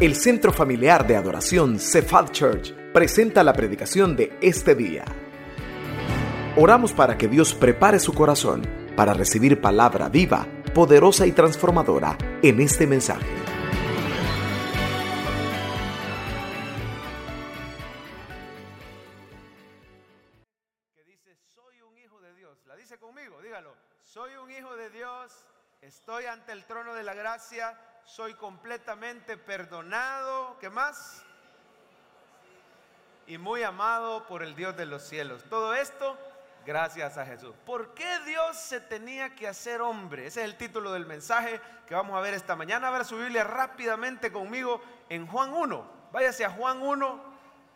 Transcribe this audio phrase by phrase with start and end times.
[0.00, 5.04] El Centro Familiar de Adoración Cephal Church presenta la predicación de este día.
[6.56, 8.62] Oramos para que Dios prepare su corazón
[8.94, 13.26] para recibir palabra viva, poderosa y transformadora en este mensaje.
[20.94, 22.56] que dice, soy un hijo de Dios.
[22.68, 23.74] La dice conmigo, dígalo.
[24.04, 25.44] Soy un hijo de Dios,
[25.82, 27.76] estoy ante el trono de la gracia,
[28.08, 30.56] soy completamente perdonado.
[30.60, 31.22] ¿Qué más?
[33.26, 35.44] Y muy amado por el Dios de los cielos.
[35.50, 36.16] Todo esto
[36.64, 37.54] gracias a Jesús.
[37.66, 40.26] ¿Por qué Dios se tenía que hacer hombre?
[40.26, 42.88] Ese es el título del mensaje que vamos a ver esta mañana.
[42.88, 45.98] A ver su Biblia rápidamente conmigo en Juan 1.
[46.10, 47.24] Váyase a Juan 1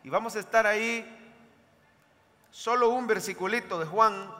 [0.03, 1.19] y vamos a estar ahí
[2.49, 4.31] solo un versiculito de Juan,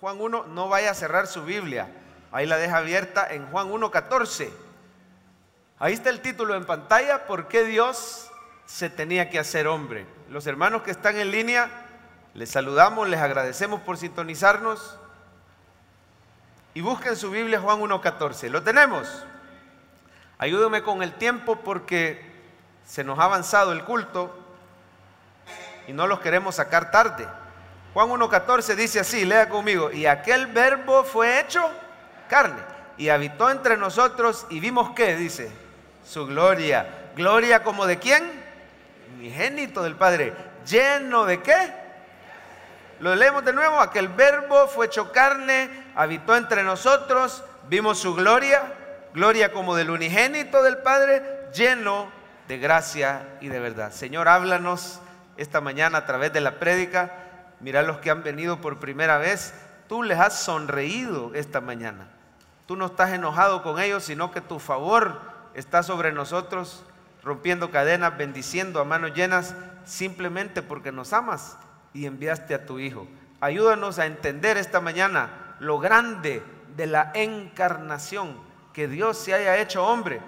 [0.00, 1.88] Juan 1, no vaya a cerrar su Biblia.
[2.32, 4.67] Ahí la deja abierta en Juan 1.14.
[5.80, 8.30] Ahí está el título en pantalla, ¿por qué Dios
[8.66, 10.06] se tenía que hacer hombre?
[10.28, 11.70] Los hermanos que están en línea,
[12.34, 14.98] les saludamos, les agradecemos por sintonizarnos.
[16.74, 18.48] Y busquen su Biblia Juan 1.14.
[18.50, 19.24] ¿Lo tenemos?
[20.38, 22.28] Ayúdenme con el tiempo porque
[22.84, 24.36] se nos ha avanzado el culto
[25.86, 27.26] y no los queremos sacar tarde.
[27.94, 31.68] Juan 1.14 dice así, lea conmigo, y aquel verbo fue hecho
[32.28, 32.62] carne
[32.96, 35.50] y habitó entre nosotros y vimos qué, dice,
[36.08, 37.10] su gloria.
[37.16, 38.24] ¿Gloria como de quién?
[39.16, 40.32] Unigénito del Padre.
[40.66, 41.72] ¿Lleno de qué?
[43.00, 48.62] Lo leemos de nuevo, aquel verbo fue hecho carne, habitó entre nosotros, vimos su gloria,
[49.14, 51.22] gloria como del unigénito del Padre,
[51.54, 52.10] lleno
[52.48, 53.92] de gracia y de verdad.
[53.92, 55.00] Señor, háblanos
[55.36, 57.12] esta mañana a través de la prédica
[57.60, 59.52] Mira los que han venido por primera vez.
[59.88, 62.08] Tú les has sonreído esta mañana.
[62.66, 65.20] Tú no estás enojado con ellos, sino que tu favor
[65.54, 66.84] está sobre nosotros,
[67.22, 71.58] rompiendo cadenas, bendiciendo a manos llenas, simplemente porque nos amas
[71.92, 73.06] y enviaste a tu Hijo.
[73.40, 76.42] Ayúdanos a entender esta mañana lo grande
[76.76, 78.36] de la encarnación,
[78.72, 80.20] que Dios se haya hecho hombre.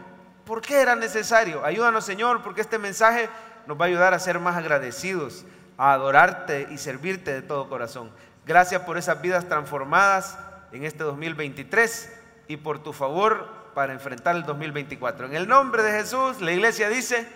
[0.44, 1.64] ¿Por qué era necesario?
[1.64, 3.28] Ayúdanos, Señor, porque este mensaje
[3.66, 5.44] nos va a ayudar a ser más agradecidos
[5.80, 8.10] a adorarte y servirte de todo corazón.
[8.44, 10.38] Gracias por esas vidas transformadas
[10.72, 12.12] en este 2023
[12.48, 15.26] y por tu favor para enfrentar el 2024.
[15.26, 17.26] En el nombre de Jesús, la iglesia dice,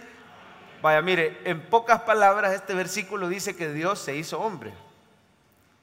[0.82, 4.72] vaya, mire, en pocas palabras este versículo dice que Dios se hizo hombre.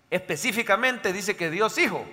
[0.09, 2.05] Específicamente dice que Dios hijo,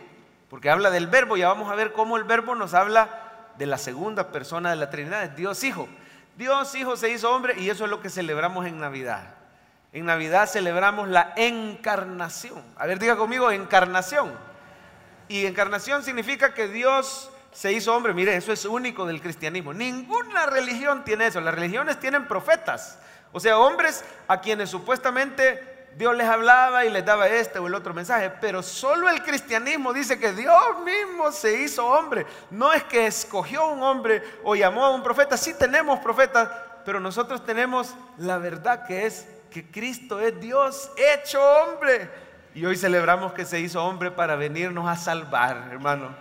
[0.50, 3.28] porque habla del verbo, ya vamos a ver cómo el verbo nos habla
[3.59, 5.88] de la segunda persona de la Trinidad, Dios hijo.
[6.37, 9.34] Dios hijo se hizo hombre y eso es lo que celebramos en Navidad.
[9.93, 12.62] En Navidad celebramos la encarnación.
[12.76, 14.32] A ver, diga conmigo, encarnación.
[15.28, 18.14] Y encarnación significa que Dios se hizo hombre.
[18.14, 19.72] Mire, eso es único del cristianismo.
[19.72, 21.41] Ninguna religión tiene eso.
[21.41, 22.98] Las religiones tienen profetas.
[23.32, 27.75] O sea, hombres a quienes supuestamente Dios les hablaba y les daba este o el
[27.75, 28.31] otro mensaje.
[28.41, 32.26] Pero solo el cristianismo dice que Dios mismo se hizo hombre.
[32.50, 35.37] No es que escogió un hombre o llamó a un profeta.
[35.37, 36.48] Sí tenemos profetas,
[36.84, 42.08] pero nosotros tenemos la verdad que es que Cristo es Dios hecho hombre.
[42.54, 46.14] Y hoy celebramos que se hizo hombre para venirnos a salvar, hermano.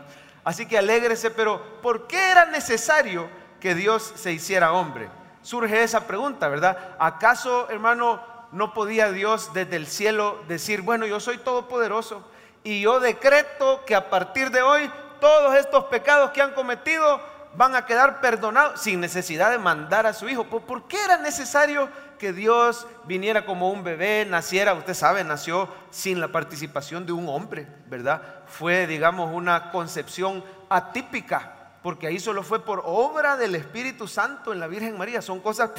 [0.48, 5.10] Así que alégrese, pero ¿por qué era necesario que Dios se hiciera hombre?
[5.42, 6.96] Surge esa pregunta, ¿verdad?
[7.00, 12.26] ¿Acaso, hermano, no podía Dios desde el cielo decir, bueno, yo soy todopoderoso
[12.64, 17.20] y yo decreto que a partir de hoy todos estos pecados que han cometido
[17.58, 20.46] van a quedar perdonados sin necesidad de mandar a su hijo?
[20.46, 26.20] ¿Por qué era necesario que Dios viniera como un bebé, naciera, usted sabe, nació sin
[26.20, 28.22] la participación de un hombre, ¿verdad?
[28.48, 34.60] Fue, digamos, una concepción atípica, porque ahí solo fue por obra del Espíritu Santo en
[34.60, 35.22] la Virgen María.
[35.22, 35.72] Son cosas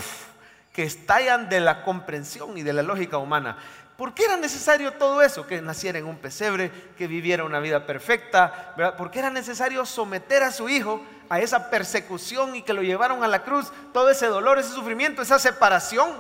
[0.72, 3.59] que estallan de la comprensión y de la lógica humana.
[3.98, 5.44] ¿Por qué era necesario todo eso?
[5.44, 8.97] Que naciera en un pesebre, que viviera una vida perfecta, ¿verdad?
[8.97, 13.25] ¿Por qué era necesario someter a su hijo a esa persecución y que lo llevaron
[13.25, 13.72] a la cruz?
[13.92, 16.12] Todo ese dolor, ese sufrimiento, esa separación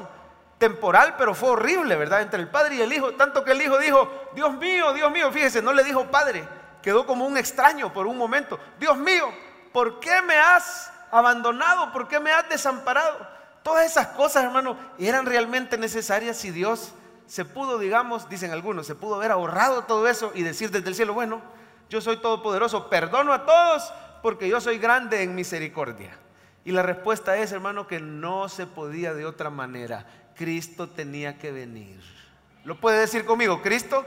[0.58, 2.22] temporal, pero fue horrible, ¿verdad?
[2.22, 5.30] Entre el padre y el hijo, tanto que el hijo dijo, Dios mío, Dios mío,
[5.30, 6.48] fíjese, no le dijo padre,
[6.82, 8.58] quedó como un extraño por un momento.
[8.80, 9.32] Dios mío,
[9.72, 11.92] ¿por qué me has abandonado?
[11.92, 13.24] ¿Por qué me has desamparado?
[13.62, 16.92] Todas esas cosas, hermano, eran realmente necesarias si Dios
[17.28, 20.94] se pudo, digamos, dicen algunos, se pudo haber ahorrado todo eso y decir desde el
[20.94, 21.42] cielo, bueno,
[21.90, 23.92] yo soy todopoderoso, perdono a todos
[24.22, 26.16] porque yo soy grande en misericordia.
[26.64, 30.06] Y la respuesta es, hermano, que no se podía de otra manera.
[30.34, 32.00] Cristo tenía que venir.
[32.64, 33.60] ¿Lo puede decir conmigo?
[33.60, 34.06] Cristo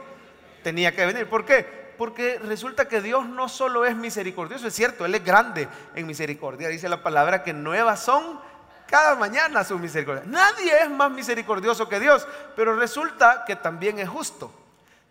[0.64, 1.30] tenía que venir.
[1.30, 1.94] ¿Por qué?
[1.98, 6.70] Porque resulta que Dios no solo es misericordioso, es cierto, Él es grande en misericordia.
[6.70, 8.40] Dice la palabra que nuevas son
[8.92, 10.24] cada mañana su misericordia.
[10.28, 12.28] Nadie es más misericordioso que Dios,
[12.58, 14.54] pero resulta que también es justo.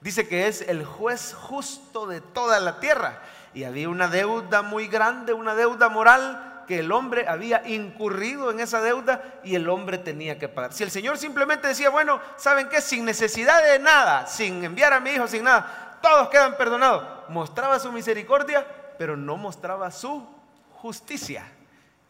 [0.03, 3.21] Dice que es el juez justo de toda la tierra.
[3.55, 8.61] Y había una deuda muy grande, una deuda moral, que el hombre había incurrido en
[8.61, 10.73] esa deuda y el hombre tenía que pagar.
[10.73, 12.81] Si el Señor simplemente decía, bueno, ¿saben qué?
[12.81, 17.29] Sin necesidad de nada, sin enviar a mi hijo, sin nada, todos quedan perdonados.
[17.31, 18.65] Mostraba su misericordia,
[18.99, 20.25] pero no mostraba su
[20.75, 21.44] justicia.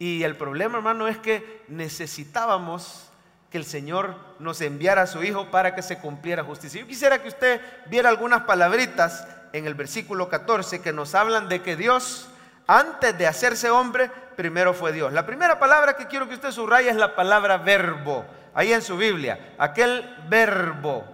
[0.01, 3.11] Y el problema, hermano, es que necesitábamos
[3.51, 6.81] que el Señor nos enviara a su Hijo para que se cumpliera justicia.
[6.81, 11.61] Yo quisiera que usted viera algunas palabritas en el versículo 14 que nos hablan de
[11.61, 12.29] que Dios,
[12.65, 15.13] antes de hacerse hombre, primero fue Dios.
[15.13, 18.25] La primera palabra que quiero que usted subraye es la palabra verbo.
[18.55, 21.05] Ahí en su Biblia, aquel verbo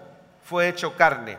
[0.45, 1.37] fue hecho carne.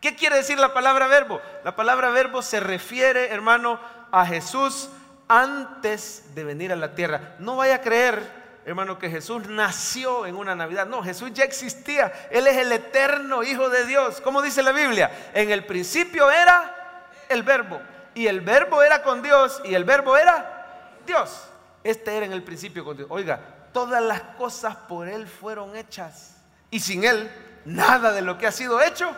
[0.00, 1.40] ¿Qué quiere decir la palabra verbo?
[1.64, 3.80] La palabra verbo se refiere, hermano,
[4.12, 4.90] a Jesús
[5.28, 7.36] antes de venir a la tierra.
[7.38, 10.86] No vaya a creer hermano, que Jesús nació en una Navidad.
[10.86, 12.12] No, Jesús ya existía.
[12.30, 14.20] Él es el eterno Hijo de Dios.
[14.20, 15.30] ¿Cómo dice la Biblia?
[15.34, 17.80] En el principio era el verbo.
[18.14, 21.48] Y el verbo era con Dios y el verbo era Dios.
[21.84, 23.08] Este era en el principio con Dios.
[23.08, 23.38] Oiga,
[23.72, 26.36] todas las cosas por Él fueron hechas.
[26.68, 27.30] Y sin Él,
[27.64, 29.14] nada de lo que ha sido hecho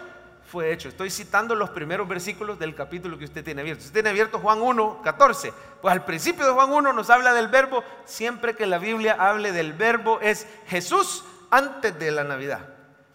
[0.51, 0.89] fue hecho.
[0.89, 3.83] Estoy citando los primeros versículos del capítulo que usted tiene abierto.
[3.83, 5.53] Usted tiene abierto Juan 1, 14.
[5.83, 7.85] Pues al principio de Juan 1 nos habla del verbo.
[8.07, 12.61] Siempre que la Biblia hable del verbo es Jesús antes de la Navidad.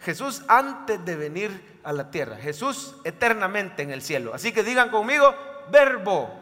[0.00, 2.36] Jesús antes de venir a la tierra.
[2.36, 4.32] Jesús eternamente en el cielo.
[4.32, 5.34] Así que digan conmigo,
[5.72, 6.40] verbo.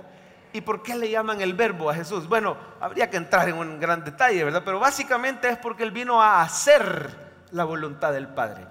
[0.52, 2.28] ¿Y por qué le llaman el verbo a Jesús?
[2.28, 4.62] Bueno, habría que entrar en un gran detalle, ¿verdad?
[4.62, 8.66] Pero básicamente es porque Él vino a hacer la voluntad del Padre.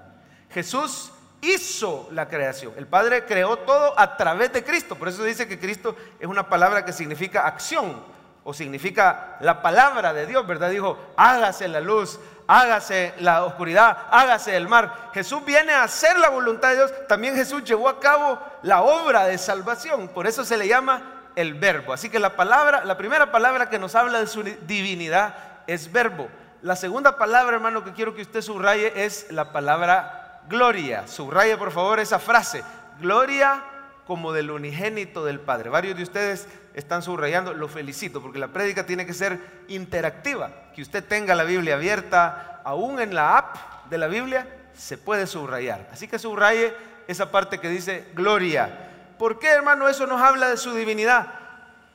[0.51, 2.73] Jesús hizo la creación.
[2.77, 4.95] El Padre creó todo a través de Cristo.
[4.95, 8.03] Por eso dice que Cristo es una palabra que significa acción
[8.43, 10.69] o significa la palabra de Dios, ¿verdad?
[10.69, 15.11] Dijo, hágase la luz, hágase la oscuridad, hágase el mar.
[15.13, 16.93] Jesús viene a hacer la voluntad de Dios.
[17.07, 20.07] También Jesús llevó a cabo la obra de salvación.
[20.09, 21.01] Por eso se le llama
[21.35, 21.93] el verbo.
[21.93, 25.35] Así que la palabra, la primera palabra que nos habla de su divinidad
[25.67, 26.27] es verbo.
[26.61, 31.07] La segunda palabra, hermano, que quiero que usted subraye es la palabra gloria.
[31.07, 32.63] Subraya por favor esa frase.
[32.99, 33.63] Gloria
[34.05, 35.69] como del unigénito del Padre.
[35.69, 40.51] Varios de ustedes están subrayando, lo felicito, porque la prédica tiene que ser interactiva.
[40.75, 45.27] Que usted tenga la Biblia abierta, aún en la app de la Biblia, se puede
[45.27, 45.89] subrayar.
[45.91, 46.73] Así que subraye
[47.07, 48.89] esa parte que dice gloria.
[49.17, 51.27] ¿Por qué, hermano, eso nos habla de su divinidad?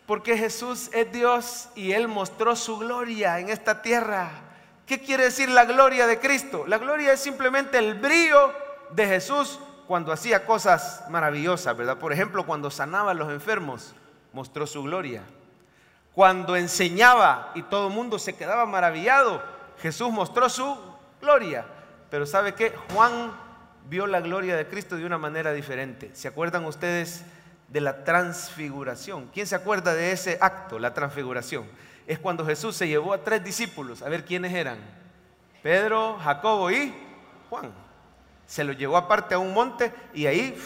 [0.07, 4.31] Porque Jesús es Dios y Él mostró su gloria en esta tierra.
[4.87, 6.65] ¿Qué quiere decir la gloria de Cristo?
[6.67, 8.55] La gloria es simplemente el brillo
[8.93, 11.99] de Jesús cuando hacía cosas maravillosas, ¿verdad?
[11.99, 13.95] Por ejemplo, cuando sanaba a los enfermos,
[14.33, 15.23] mostró su gloria.
[16.15, 19.43] Cuando enseñaba y todo el mundo se quedaba maravillado,
[19.83, 20.79] Jesús mostró su
[21.21, 21.67] gloria.
[22.09, 22.73] Pero ¿sabe qué?
[22.95, 23.33] Juan
[23.89, 26.11] vio la gloria de Cristo de una manera diferente.
[26.15, 27.25] ¿Se acuerdan ustedes
[27.69, 29.31] de la transfiguración?
[29.35, 31.67] ¿Quién se acuerda de ese acto, la transfiguración?
[32.07, 34.79] Es cuando Jesús se llevó a tres discípulos, a ver quiénes eran.
[35.63, 36.95] Pedro, Jacobo y
[37.51, 37.73] Juan.
[38.47, 40.57] Se los llevó aparte a un monte y ahí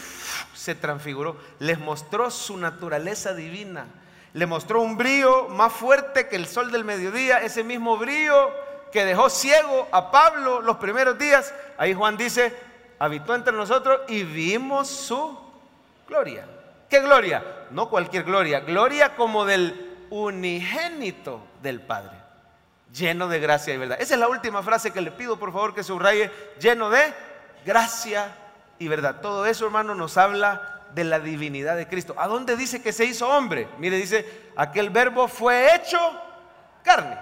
[0.54, 1.38] se transfiguró.
[1.58, 3.86] Les mostró su naturaleza divina.
[4.34, 8.50] Le mostró un brillo más fuerte que el sol del mediodía, ese mismo brillo
[8.92, 11.54] que dejó ciego a Pablo los primeros días.
[11.78, 12.54] Ahí Juan dice,
[12.98, 15.38] habitó entre nosotros y vimos su
[16.06, 16.46] gloria.
[16.90, 17.42] ¿Qué gloria?
[17.70, 22.16] No cualquier gloria, gloria como del unigénito del Padre,
[22.92, 24.00] lleno de gracia y verdad.
[24.00, 27.14] Esa es la última frase que le pido, por favor, que subraye, lleno de
[27.64, 28.36] gracia
[28.78, 29.20] y verdad.
[29.20, 32.14] Todo eso, hermano, nos habla de la divinidad de Cristo.
[32.18, 33.68] ¿A dónde dice que se hizo hombre?
[33.78, 35.98] Mire, dice, aquel verbo fue hecho
[36.82, 37.16] carne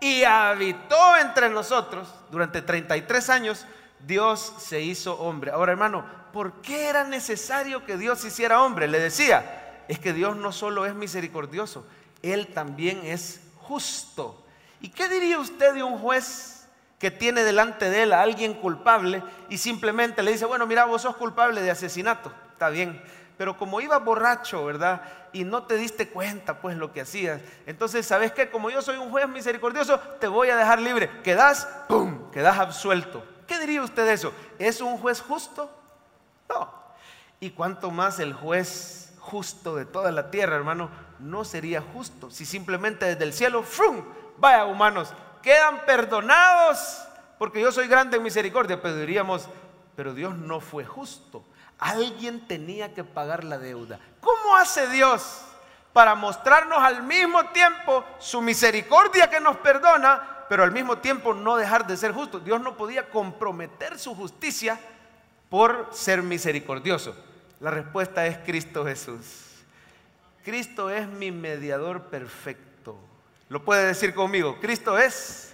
[0.00, 3.66] y habitó entre nosotros durante 33 años.
[4.06, 5.50] Dios se hizo hombre.
[5.50, 8.88] Ahora, hermano, ¿por qué era necesario que Dios hiciera hombre?
[8.88, 11.86] Le decía, es que Dios no solo es misericordioso,
[12.22, 14.44] él también es justo.
[14.80, 16.66] ¿Y qué diría usted de un juez
[16.98, 21.02] que tiene delante de él a alguien culpable y simplemente le dice, bueno, mira, vos
[21.02, 23.02] sos culpable de asesinato, está bien,
[23.38, 25.00] pero como ibas borracho, ¿verdad?
[25.32, 27.40] Y no te diste cuenta, pues, lo que hacías.
[27.64, 28.50] Entonces, ¿sabes qué?
[28.50, 31.22] Como yo soy un juez misericordioso, te voy a dejar libre.
[31.22, 33.24] Quedas, ¡pum!, quedas absuelto.
[33.46, 34.34] ¿Qué diría usted de eso?
[34.58, 35.70] ¿Es un juez justo?
[36.50, 36.70] No.
[37.40, 42.44] ¿Y cuánto más el juez justo de toda la tierra, hermano, no sería justo si
[42.44, 44.02] simplemente desde el cielo, ¡frum!
[44.38, 45.12] Vaya humanos,
[45.42, 47.02] quedan perdonados
[47.38, 49.48] porque yo soy grande en misericordia, pero diríamos,
[49.96, 51.44] pero Dios no fue justo.
[51.78, 53.98] Alguien tenía que pagar la deuda.
[54.20, 55.42] ¿Cómo hace Dios
[55.92, 61.56] para mostrarnos al mismo tiempo su misericordia que nos perdona, pero al mismo tiempo no
[61.56, 62.40] dejar de ser justo.
[62.40, 64.78] Dios no podía comprometer su justicia
[65.48, 67.14] por ser misericordioso.
[67.60, 69.50] La respuesta es Cristo Jesús.
[70.42, 72.96] Cristo es mi mediador perfecto.
[73.50, 75.52] Lo puede decir conmigo, Cristo es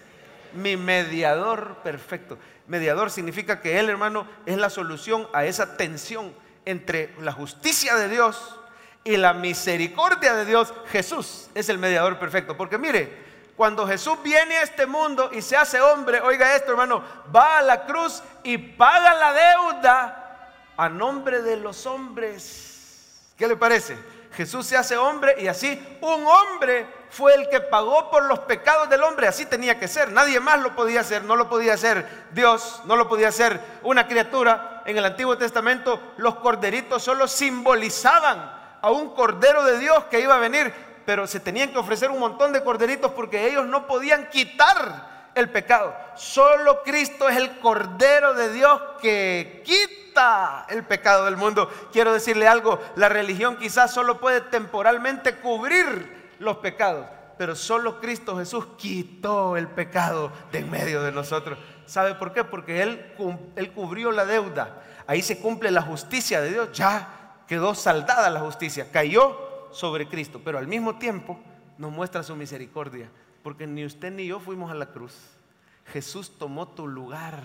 [0.52, 2.38] mi mediador perfecto.
[2.68, 6.32] Mediador significa que Él, hermano, es la solución a esa tensión
[6.64, 8.56] entre la justicia de Dios
[9.02, 10.72] y la misericordia de Dios.
[10.92, 12.56] Jesús es el mediador perfecto.
[12.56, 17.02] Porque mire, cuando Jesús viene a este mundo y se hace hombre, oiga esto, hermano,
[17.34, 20.25] va a la cruz y paga la deuda
[20.76, 23.32] a nombre de los hombres.
[23.36, 23.98] ¿Qué le parece?
[24.36, 28.88] Jesús se hace hombre y así un hombre fue el que pagó por los pecados
[28.90, 29.26] del hombre.
[29.26, 30.12] Así tenía que ser.
[30.12, 31.24] Nadie más lo podía hacer.
[31.24, 34.82] No lo podía hacer Dios, no lo podía hacer una criatura.
[34.84, 40.36] En el Antiguo Testamento los corderitos solo simbolizaban a un cordero de Dios que iba
[40.36, 40.72] a venir.
[41.06, 45.50] Pero se tenían que ofrecer un montón de corderitos porque ellos no podían quitar el
[45.50, 45.94] pecado.
[46.16, 51.70] Solo Cristo es el Cordero de Dios que quita el pecado del mundo.
[51.92, 58.38] Quiero decirle algo, la religión quizás solo puede temporalmente cubrir los pecados, pero solo Cristo
[58.38, 61.58] Jesús quitó el pecado de en medio de nosotros.
[61.84, 62.42] ¿Sabe por qué?
[62.42, 63.14] Porque Él,
[63.56, 64.82] él cubrió la deuda.
[65.06, 66.72] Ahí se cumple la justicia de Dios.
[66.72, 68.90] Ya quedó saldada la justicia.
[68.90, 71.38] Cayó sobre Cristo, pero al mismo tiempo
[71.76, 73.10] nos muestra su misericordia
[73.46, 75.14] porque ni usted ni yo fuimos a la cruz.
[75.92, 77.44] Jesús tomó tu lugar.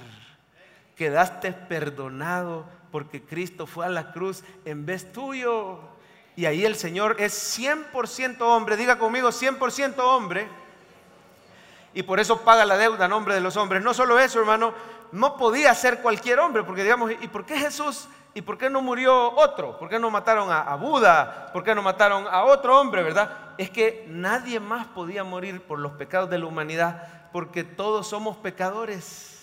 [0.95, 5.77] Quedaste perdonado porque Cristo fue a la cruz en vez tuyo.
[6.35, 8.77] Y ahí el Señor es 100% hombre.
[8.77, 10.47] Diga conmigo, 100% hombre.
[11.93, 13.83] Y por eso paga la deuda a nombre de los hombres.
[13.83, 14.73] No solo eso, hermano,
[15.11, 18.81] no podía ser cualquier hombre, porque digamos, ¿y por qué Jesús ¿Y por qué no
[18.81, 19.77] murió otro?
[19.77, 21.49] ¿Por qué no mataron a, Buda?
[21.51, 23.50] ¿Por qué no mataron a otro hombre, verdad?
[23.61, 28.35] Es que nadie más podía morir por los pecados de la humanidad porque todos somos
[28.37, 29.37] pecadores.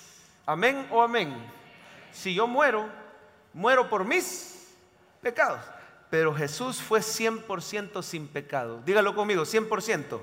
[0.44, 1.36] Amén o amén.
[2.10, 2.88] Si yo muero,
[3.52, 4.74] muero por mis
[5.22, 5.60] pecados.
[6.10, 8.82] Pero Jesús fue 100% sin pecado.
[8.84, 10.18] Dígalo conmigo, 100%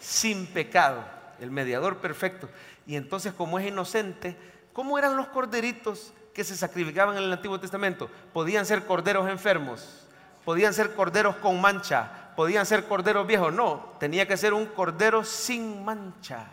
[0.00, 1.04] sin pecado.
[1.38, 2.48] El mediador perfecto.
[2.84, 4.36] Y entonces como es inocente,
[4.72, 6.12] ¿cómo eran los corderitos?
[6.34, 10.06] que se sacrificaban en el Antiguo Testamento podían ser corderos enfermos,
[10.44, 13.52] podían ser corderos con mancha, podían ser corderos viejos.
[13.52, 16.46] No, tenía que ser un cordero sin mancha,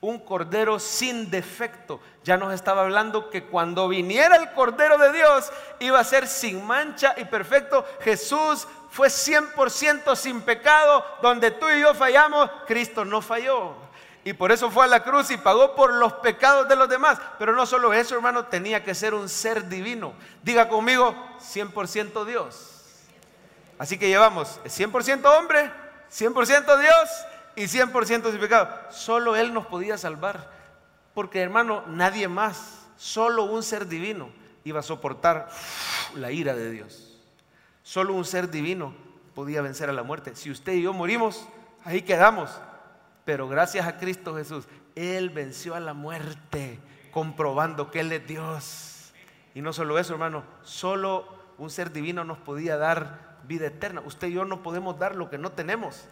[0.00, 2.00] un cordero sin defecto.
[2.24, 6.66] Ya nos estaba hablando que cuando viniera el cordero de Dios iba a ser sin
[6.66, 7.84] mancha y perfecto.
[8.00, 13.74] Jesús fue 100% sin pecado, donde tú y yo fallamos, Cristo no falló.
[14.24, 17.18] Y por eso fue a la cruz y pagó por los pecados de los demás.
[17.38, 20.12] Pero no solo eso, hermano, tenía que ser un ser divino.
[20.42, 22.77] Diga conmigo, 100% Dios.
[23.78, 25.70] Así que llevamos 100% hombre,
[26.10, 27.08] 100% Dios
[27.54, 28.68] y 100% sin pecado.
[28.90, 30.50] Solo Él nos podía salvar.
[31.14, 34.30] Porque hermano, nadie más, solo un ser divino
[34.64, 35.48] iba a soportar
[36.14, 37.18] la ira de Dios.
[37.82, 38.94] Solo un ser divino
[39.34, 40.34] podía vencer a la muerte.
[40.34, 41.48] Si usted y yo morimos,
[41.84, 42.50] ahí quedamos.
[43.24, 46.80] Pero gracias a Cristo Jesús, Él venció a la muerte,
[47.12, 49.12] comprobando que Él es Dios.
[49.54, 51.26] Y no solo eso, hermano, solo
[51.58, 54.02] un ser divino nos podía dar vida eterna.
[54.04, 56.04] Usted y yo no podemos dar lo que no tenemos,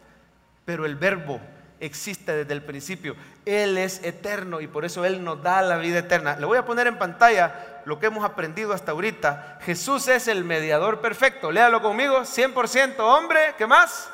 [0.64, 1.40] pero el verbo
[1.78, 3.14] existe desde el principio.
[3.45, 6.37] Él es eterno y por eso Él nos da la vida eterna.
[6.37, 9.61] Le voy a poner en pantalla lo que hemos aprendido hasta ahorita.
[9.62, 11.52] Jesús es el mediador perfecto.
[11.52, 14.11] Léalo conmigo, 100% hombre, ¿qué más?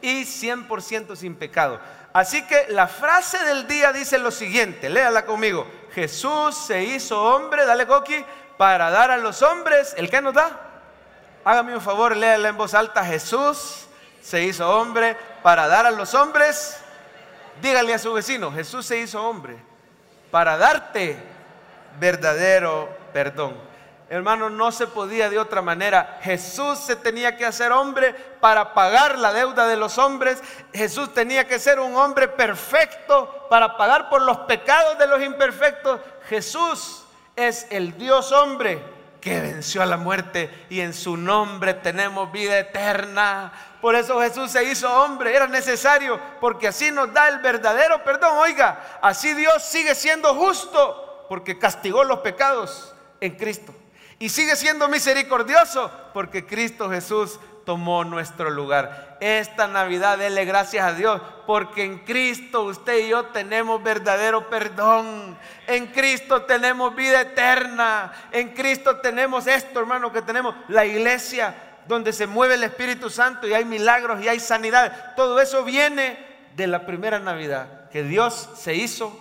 [0.00, 1.80] y 100% sin pecado.
[2.12, 5.66] Así que la frase del día dice lo siguiente, léala conmigo.
[5.92, 8.24] Jesús se hizo hombre, dale coqui,
[8.56, 10.65] para dar a los hombres, ¿el que nos da?
[11.48, 13.04] Hágame un favor, léala en voz alta.
[13.04, 13.86] Jesús
[14.20, 16.76] se hizo hombre para dar a los hombres.
[17.62, 19.56] Dígale a su vecino, Jesús se hizo hombre
[20.32, 21.16] para darte
[22.00, 23.54] verdadero perdón.
[24.10, 26.18] Hermano, no se podía de otra manera.
[26.20, 30.42] Jesús se tenía que hacer hombre para pagar la deuda de los hombres.
[30.74, 36.00] Jesús tenía que ser un hombre perfecto para pagar por los pecados de los imperfectos.
[36.28, 37.04] Jesús
[37.36, 38.95] es el Dios hombre
[39.26, 43.52] que venció a la muerte y en su nombre tenemos vida eterna.
[43.80, 48.38] Por eso Jesús se hizo hombre, era necesario, porque así nos da el verdadero perdón.
[48.38, 53.74] Oiga, así Dios sigue siendo justo, porque castigó los pecados en Cristo.
[54.20, 59.18] Y sigue siendo misericordioso porque Cristo Jesús tomó nuestro lugar.
[59.20, 65.36] Esta Navidad dele gracias a Dios porque en Cristo usted y yo tenemos verdadero perdón.
[65.66, 68.12] En Cristo tenemos vida eterna.
[68.30, 71.54] En Cristo tenemos esto, hermano, que tenemos la iglesia
[71.88, 75.14] donde se mueve el Espíritu Santo y hay milagros y hay sanidad.
[75.16, 76.18] Todo eso viene
[76.54, 79.12] de la primera Navidad, que Dios se hizo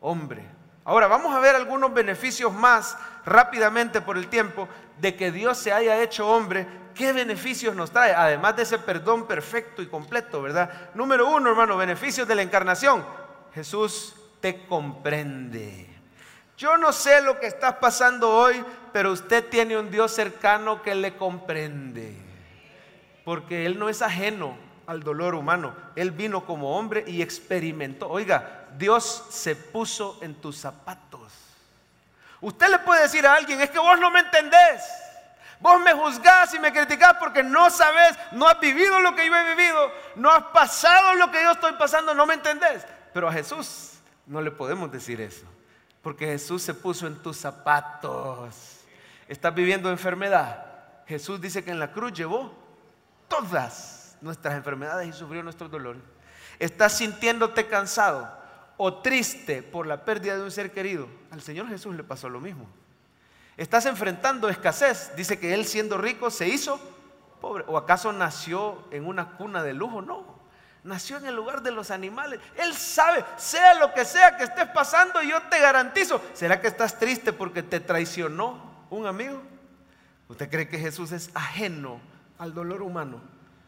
[0.00, 0.44] hombre.
[0.84, 5.72] Ahora vamos a ver algunos beneficios más rápidamente por el tiempo de que Dios se
[5.72, 6.66] haya hecho hombre.
[6.96, 8.14] ¿Qué beneficios nos trae?
[8.14, 10.90] Además de ese perdón perfecto y completo, ¿verdad?
[10.94, 13.04] Número uno, hermano, beneficios de la encarnación.
[13.54, 15.86] Jesús te comprende.
[16.56, 20.94] Yo no sé lo que estás pasando hoy, pero usted tiene un Dios cercano que
[20.94, 22.16] le comprende.
[23.26, 25.76] Porque Él no es ajeno al dolor humano.
[25.96, 28.08] Él vino como hombre y experimentó.
[28.08, 31.30] Oiga, Dios se puso en tus zapatos.
[32.40, 34.82] Usted le puede decir a alguien, es que vos no me entendés.
[35.60, 39.34] Vos me juzgás y me criticás porque no sabes, no has vivido lo que yo
[39.34, 42.84] he vivido, no has pasado lo que yo estoy pasando, no me entendés.
[43.12, 45.46] Pero a Jesús no le podemos decir eso,
[46.02, 48.82] porque Jesús se puso en tus zapatos.
[49.28, 50.66] Estás viviendo enfermedad.
[51.06, 52.52] Jesús dice que en la cruz llevó
[53.28, 56.02] todas nuestras enfermedades y sufrió nuestros dolores.
[56.58, 58.30] Estás sintiéndote cansado
[58.76, 61.08] o triste por la pérdida de un ser querido.
[61.30, 62.68] Al Señor Jesús le pasó lo mismo.
[63.56, 65.12] Estás enfrentando escasez.
[65.16, 66.80] Dice que Él siendo rico se hizo
[67.40, 67.64] pobre.
[67.66, 70.02] ¿O acaso nació en una cuna de lujo?
[70.02, 70.36] No
[70.86, 72.40] nació en el lugar de los animales.
[72.56, 76.22] Él sabe, sea lo que sea que estés pasando, yo te garantizo.
[76.32, 79.42] ¿Será que estás triste porque te traicionó un amigo?
[80.28, 82.00] ¿Usted cree que Jesús es ajeno
[82.38, 83.20] al dolor humano?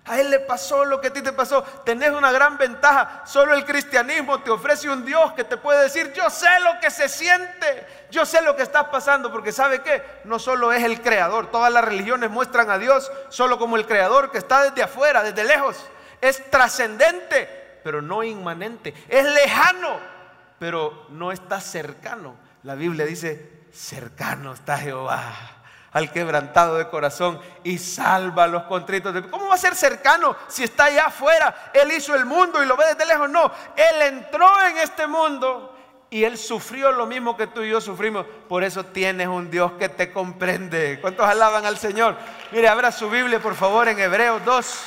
[0.09, 1.63] A Él le pasó lo que a ti te pasó.
[1.85, 3.23] Tenés una gran ventaja.
[3.27, 6.91] Solo el cristianismo te ofrece un Dios que te puede decir, yo sé lo que
[6.91, 11.03] se siente, yo sé lo que estás pasando, porque sabe que no solo es el
[11.03, 11.51] creador.
[11.51, 15.45] Todas las religiones muestran a Dios solo como el creador que está desde afuera, desde
[15.45, 15.77] lejos
[16.21, 18.95] es trascendente, pero no inmanente.
[19.09, 19.99] Es lejano,
[20.59, 22.37] pero no está cercano.
[22.63, 25.58] La Biblia dice, cercano está Jehová
[25.93, 29.15] al quebrantado de corazón y salva a los contritos.
[29.31, 31.71] ¿Cómo va a ser cercano si está allá afuera?
[31.73, 33.31] Él hizo el mundo y lo ve desde lejos.
[33.31, 35.75] No, Él entró en este mundo
[36.11, 38.27] y Él sufrió lo mismo que tú y yo sufrimos.
[38.49, 40.99] Por eso tienes un Dios que te comprende.
[41.01, 42.17] ¿Cuántos alaban al Señor?
[42.53, 44.85] Mire, abra su Biblia por favor en Hebreos 2.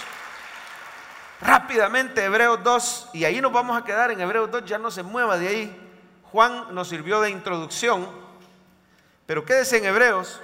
[1.41, 5.01] Rápidamente, Hebreos 2, y ahí nos vamos a quedar en Hebreos 2, ya no se
[5.01, 5.89] mueva de ahí.
[6.31, 8.07] Juan nos sirvió de introducción,
[9.25, 10.39] pero quédese en Hebreos.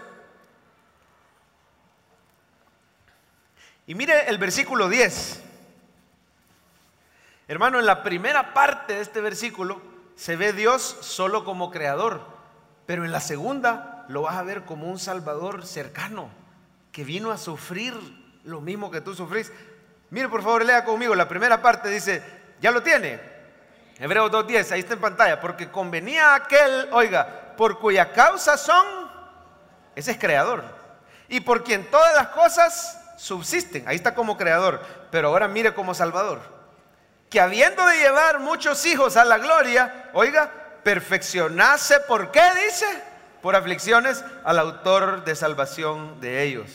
[3.88, 5.42] Y mire el versículo 10.
[7.48, 9.82] Hermano, en la primera parte de este versículo
[10.18, 12.22] se ve Dios solo como creador,
[12.86, 16.30] pero en la segunda lo vas a ver como un Salvador cercano,
[16.92, 17.94] que vino a sufrir
[18.44, 19.54] lo mismo que tú sufrís.
[20.10, 21.16] Mire, por favor, lea conmigo.
[21.16, 22.22] La primera parte dice,
[22.60, 23.22] ¿ya lo tiene?
[24.00, 25.40] Hebreos 2.10, ahí está en pantalla.
[25.40, 28.86] Porque convenía aquel, oiga, por cuya causa son,
[29.96, 30.64] ese es creador.
[31.30, 33.88] Y por quien todas las cosas subsisten.
[33.88, 34.82] Ahí está como creador.
[35.12, 36.40] Pero ahora mire como salvador.
[37.30, 40.50] Que habiendo de llevar muchos hijos a la gloria, oiga,
[40.84, 42.86] perfeccionase, ¿por qué dice?
[43.42, 46.72] Por aflicciones al autor de salvación de ellos.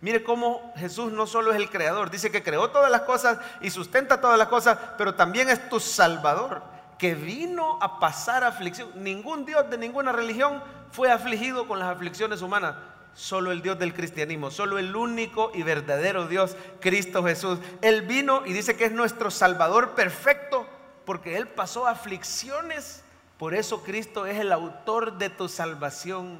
[0.00, 3.70] Mire cómo Jesús no solo es el creador, dice que creó todas las cosas y
[3.70, 6.62] sustenta todas las cosas, pero también es tu salvador,
[6.98, 8.90] que vino a pasar aflicción.
[8.96, 12.74] Ningún Dios de ninguna religión fue afligido con las aflicciones humanas.
[13.14, 17.58] Solo el Dios del cristianismo, solo el único y verdadero Dios, Cristo Jesús.
[17.80, 20.66] Él vino y dice que es nuestro Salvador perfecto
[21.04, 23.02] porque Él pasó aflicciones.
[23.38, 26.38] Por eso Cristo es el autor de tu salvación.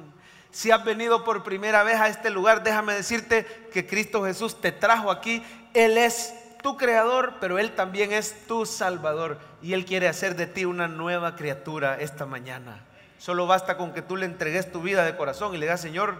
[0.51, 4.71] Si has venido por primera vez a este lugar, déjame decirte que Cristo Jesús te
[4.71, 5.43] trajo aquí.
[5.73, 6.33] Él es
[6.63, 9.37] tu creador, pero Él también es tu salvador.
[9.61, 12.85] Y Él quiere hacer de ti una nueva criatura esta mañana.
[13.17, 16.15] Solo basta con que tú le entregues tu vida de corazón y le digas, Señor,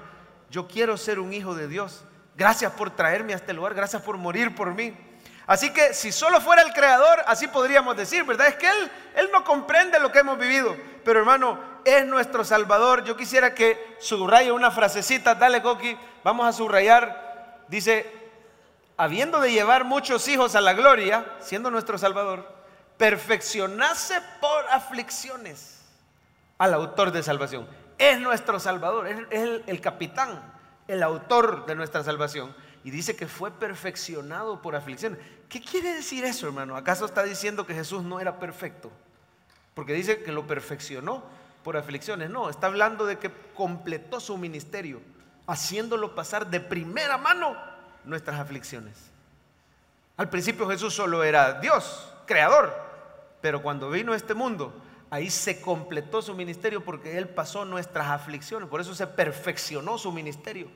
[0.55, 2.05] yo quiero ser un hijo de Dios.
[2.37, 4.95] Gracias por traerme a este lugar, gracias por morir por mí.
[5.45, 8.47] Así que si solo fuera el creador, así podríamos decir, ¿verdad?
[8.47, 10.73] Es que Él, Él no comprende lo que hemos vivido.
[11.03, 13.03] Pero hermano, es nuestro Salvador.
[13.03, 17.65] Yo quisiera que subraye una frasecita, dale Coqui, vamos a subrayar.
[17.67, 18.09] Dice,
[18.95, 22.49] habiendo de llevar muchos hijos a la gloria, siendo nuestro Salvador,
[22.97, 25.81] perfeccionase por aflicciones
[26.57, 27.67] al autor de salvación.
[27.97, 30.41] Es nuestro Salvador, es, el, el capitán,
[30.87, 32.53] el autor de nuestra salvación.
[32.83, 35.19] Y dice que fue perfeccionado por aflicciones.
[35.49, 36.75] ¿Qué quiere decir eso, hermano?
[36.75, 38.91] ¿Acaso está diciendo que Jesús no era perfecto?
[39.73, 41.23] Porque dice que lo perfeccionó
[41.63, 42.29] por aflicciones.
[42.29, 45.01] No, está hablando de que completó su ministerio,
[45.47, 47.55] haciéndolo pasar de primera mano
[48.03, 49.11] nuestras aflicciones.
[50.17, 52.73] Al principio Jesús solo era Dios, creador,
[53.41, 54.73] pero cuando vino a este mundo,
[55.09, 60.11] ahí se completó su ministerio porque Él pasó nuestras aflicciones, por eso se perfeccionó su
[60.11, 60.67] ministerio.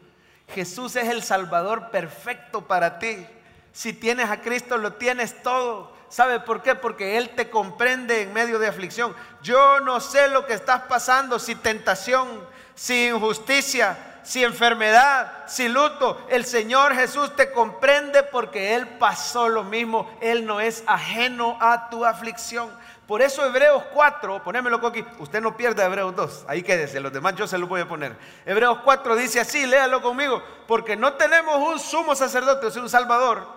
[0.53, 3.25] Jesús es el Salvador perfecto para ti.
[3.71, 5.93] Si tienes a Cristo, lo tienes todo.
[6.09, 6.73] ¿Sabe por qué?
[6.73, 9.15] Porque Él te comprende en medio de aflicción.
[9.43, 12.27] Yo no sé lo que estás pasando, si tentación,
[12.73, 16.19] si injusticia, si enfermedad, si luto.
[16.29, 20.09] El Señor Jesús te comprende porque Él pasó lo mismo.
[20.19, 22.71] Él no es ajeno a tu aflicción.
[23.09, 27.33] Por eso Hebreos 4, ponémelo aquí, usted no pierda Hebreos 2, ahí quédese, los demás
[27.33, 28.15] yo se los voy a poner.
[28.45, 32.87] Hebreos 4 dice así, léalo conmigo, porque no tenemos un sumo sacerdote, o sea, un
[32.87, 33.47] salvador,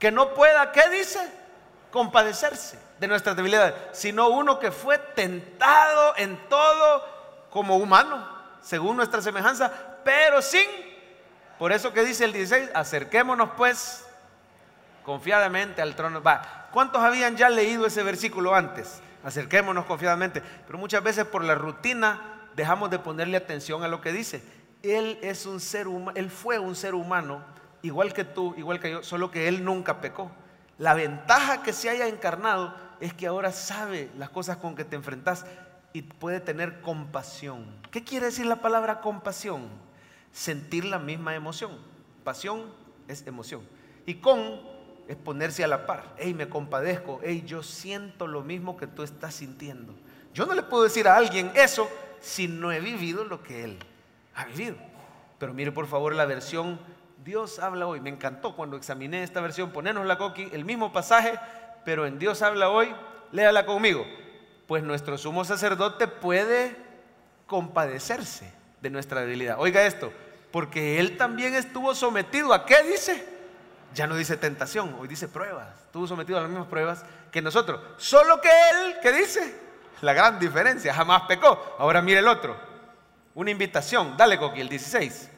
[0.00, 1.20] que no pueda, ¿qué dice?
[1.92, 8.28] Compadecerse de nuestras debilidades, sino uno que fue tentado en todo como humano,
[8.60, 9.70] según nuestra semejanza,
[10.02, 10.66] pero sin,
[11.60, 14.04] por eso que dice el 16, acerquémonos pues
[15.04, 16.20] confiadamente al trono.
[16.20, 19.00] Va, ¿cuántos habían ya leído ese versículo antes?
[19.24, 24.12] Acerquémonos confiadamente, pero muchas veces por la rutina dejamos de ponerle atención a lo que
[24.12, 24.42] dice.
[24.82, 27.42] Él es un ser humano, él fue un ser humano
[27.80, 30.30] igual que tú, igual que yo, solo que él nunca pecó.
[30.76, 34.96] La ventaja que se haya encarnado es que ahora sabe las cosas con que te
[34.96, 35.46] enfrentas
[35.94, 37.64] y puede tener compasión.
[37.90, 39.70] ¿Qué quiere decir la palabra compasión?
[40.30, 41.70] Sentir la misma emoción.
[42.22, 42.64] Pasión
[43.08, 43.62] es emoción.
[44.04, 44.75] Y con
[45.08, 46.14] es ponerse a la par.
[46.18, 47.20] Hey, me compadezco.
[47.22, 49.94] Hey, yo siento lo mismo que tú estás sintiendo.
[50.34, 51.88] Yo no le puedo decir a alguien eso
[52.20, 53.78] si no he vivido lo que él
[54.34, 54.76] ha vivido.
[55.38, 56.78] Pero mire por favor la versión
[57.24, 58.00] Dios habla hoy.
[58.00, 59.70] Me encantó cuando examiné esta versión.
[59.70, 61.38] Ponernos la coqui, el mismo pasaje,
[61.84, 62.94] pero en Dios habla hoy.
[63.32, 64.04] Léala conmigo.
[64.66, 66.76] Pues nuestro sumo sacerdote puede
[67.46, 69.56] compadecerse de nuestra debilidad.
[69.58, 70.12] Oiga esto,
[70.50, 73.35] porque él también estuvo sometido a qué dice?
[73.94, 75.68] Ya no dice tentación, hoy dice pruebas.
[75.86, 77.80] Estuvo sometido a las mismas pruebas que nosotros.
[77.96, 79.60] Solo que él, ¿qué dice?
[80.02, 81.76] La gran diferencia, jamás pecó.
[81.78, 82.56] Ahora mire el otro.
[83.34, 85.30] Una invitación, dale Coqui, el 16.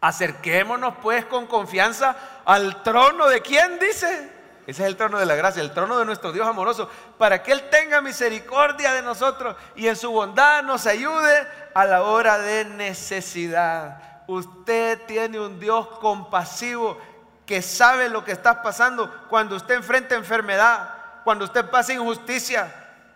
[0.00, 4.40] Acerquémonos pues con confianza al trono de quién dice.
[4.66, 7.52] Ese es el trono de la gracia, el trono de nuestro Dios amoroso, para que
[7.52, 12.64] Él tenga misericordia de nosotros y en su bondad nos ayude a la hora de
[12.66, 14.22] necesidad.
[14.26, 16.98] Usted tiene un Dios compasivo
[17.50, 22.72] que sabe lo que está pasando cuando usted enfrenta enfermedad, cuando usted pasa injusticia,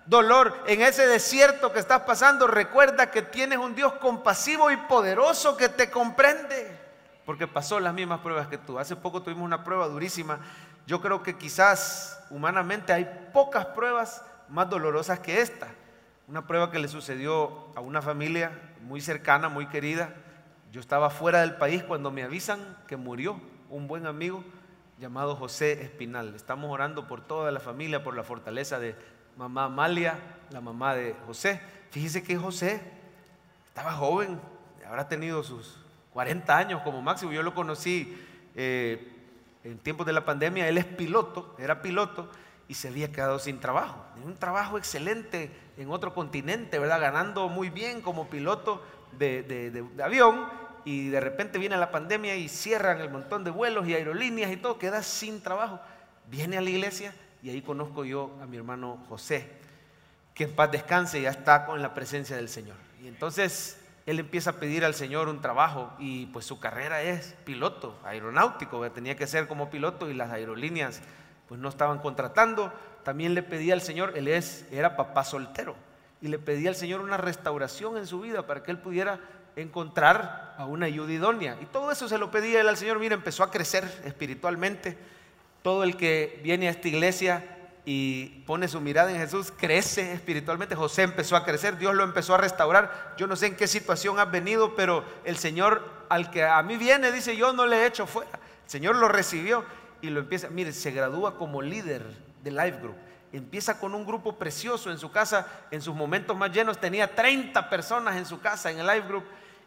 [0.07, 5.57] dolor, en ese desierto que estás pasando, recuerda que tienes un Dios compasivo y poderoso
[5.57, 6.77] que te comprende,
[7.25, 8.77] porque pasó las mismas pruebas que tú.
[8.77, 10.41] Hace poco tuvimos una prueba durísima.
[10.85, 15.69] Yo creo que quizás humanamente hay pocas pruebas más dolorosas que esta.
[16.27, 20.13] Una prueba que le sucedió a una familia muy cercana, muy querida.
[20.73, 24.45] Yo estaba fuera del país cuando me avisan que murió un buen amigo
[24.99, 26.35] llamado José Espinal.
[26.35, 28.95] Estamos orando por toda la familia, por la fortaleza de
[29.37, 30.19] mamá Amalia,
[30.51, 31.61] la mamá de José.
[31.91, 32.81] Fíjese que José
[33.69, 34.41] estaba joven,
[34.87, 35.79] habrá tenido sus
[36.13, 37.33] 40 años como máximo.
[37.33, 38.17] Yo lo conocí
[38.55, 39.13] eh,
[39.65, 40.69] en tiempos de la pandemia.
[40.69, 42.29] Él es piloto, era piloto
[42.69, 44.05] y se había quedado sin trabajo.
[44.25, 47.01] un trabajo excelente en otro continente, ¿verdad?
[47.01, 48.83] Ganando muy bien como piloto
[49.19, 53.95] de avión y de repente viene la pandemia y cierran el montón de vuelos y
[53.95, 55.81] aerolíneas y todo, queda sin trabajo.
[56.31, 59.49] Viene a la iglesia y ahí conozco yo a mi hermano José,
[60.35, 62.77] que en paz descanse, ya está con la presencia del Señor.
[63.03, 67.35] Y entonces él empieza a pedir al Señor un trabajo y pues su carrera es
[67.45, 71.01] piloto aeronáutico, tenía que ser como piloto y las aerolíneas
[71.49, 72.73] pues no estaban contratando.
[73.03, 75.77] También le pedía al Señor, él es, era papá soltero,
[76.21, 79.21] y le pedía al Señor una restauración en su vida para que él pudiera
[79.57, 81.57] encontrar a una ayuda idónea.
[81.61, 82.99] Y todo eso se lo pedía él al Señor.
[82.99, 84.97] Mira, empezó a crecer espiritualmente.
[85.63, 87.51] Todo el que viene a esta iglesia
[87.87, 90.75] y pone su mirada en Jesús crece espiritualmente.
[90.75, 93.15] José empezó a crecer, Dios lo empezó a restaurar.
[93.17, 96.77] Yo no sé en qué situación has venido, pero el Señor al que a mí
[96.77, 98.31] viene dice, yo no le he hecho fuera.
[98.65, 99.65] El Señor lo recibió
[100.01, 102.05] y lo empieza, mire, se gradúa como líder
[102.43, 102.97] de Life Group
[103.37, 107.69] empieza con un grupo precioso en su casa, en sus momentos más llenos tenía 30
[107.69, 109.25] personas en su casa, en el Life Group,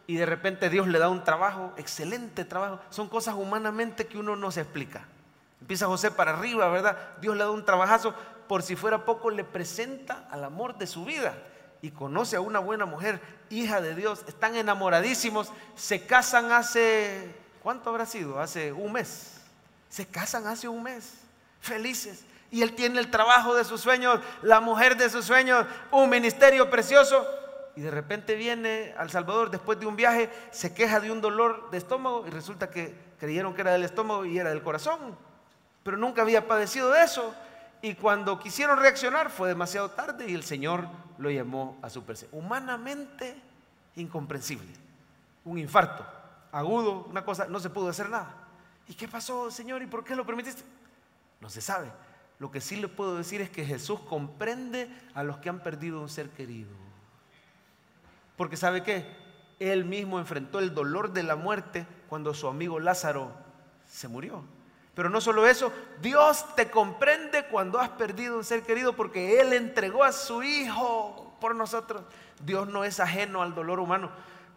[0.07, 2.79] y de repente Dios le da un trabajo, excelente trabajo.
[2.89, 5.05] Son cosas humanamente que uno no se explica.
[5.59, 6.97] Empieza José para arriba, ¿verdad?
[7.19, 8.15] Dios le da un trabajazo,
[8.47, 11.37] por si fuera poco le presenta al amor de su vida
[11.81, 17.89] y conoce a una buena mujer, hija de Dios, están enamoradísimos, se casan hace, ¿cuánto
[17.89, 18.39] habrá sido?
[18.39, 19.41] Hace un mes.
[19.89, 21.15] Se casan hace un mes,
[21.59, 22.23] felices.
[22.49, 26.69] Y él tiene el trabajo de sus sueños, la mujer de sus sueños, un ministerio
[26.69, 27.27] precioso
[27.77, 31.69] y de repente viene al Salvador después de un viaje, se queja de un dolor
[31.69, 35.15] de estómago y resulta que creyeron que era del estómago y era del corazón,
[35.83, 37.35] pero nunca había padecido de eso.
[37.83, 40.87] Y cuando quisieron reaccionar fue demasiado tarde y el Señor
[41.19, 42.35] lo llamó a su presencia.
[42.35, 43.39] Humanamente
[43.95, 44.73] incomprensible,
[45.45, 46.03] un infarto,
[46.51, 48.33] agudo, una cosa, no se pudo hacer nada.
[48.87, 49.83] ¿Y qué pasó, Señor?
[49.83, 50.63] ¿Y por qué lo permitiste?
[51.39, 51.91] No se sabe.
[52.39, 56.01] Lo que sí le puedo decir es que Jesús comprende a los que han perdido
[56.01, 56.86] un ser querido.
[58.37, 59.05] Porque ¿sabe qué?
[59.59, 63.31] Él mismo enfrentó el dolor de la muerte cuando su amigo Lázaro
[63.85, 64.43] se murió.
[64.93, 65.71] Pero no solo eso,
[66.01, 71.35] Dios te comprende cuando has perdido un ser querido porque Él entregó a su Hijo
[71.39, 72.03] por nosotros.
[72.43, 74.09] Dios no es ajeno al dolor humano.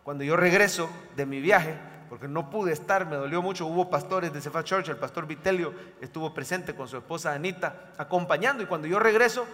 [0.02, 3.66] Cuando yo regreso de mi viaje, porque no pude estar, me dolió mucho.
[3.66, 8.62] Hubo pastores de Cephal Church, el pastor Vitelio estuvo presente con su esposa Anita, acompañando.
[8.62, 9.46] Y cuando yo regreso,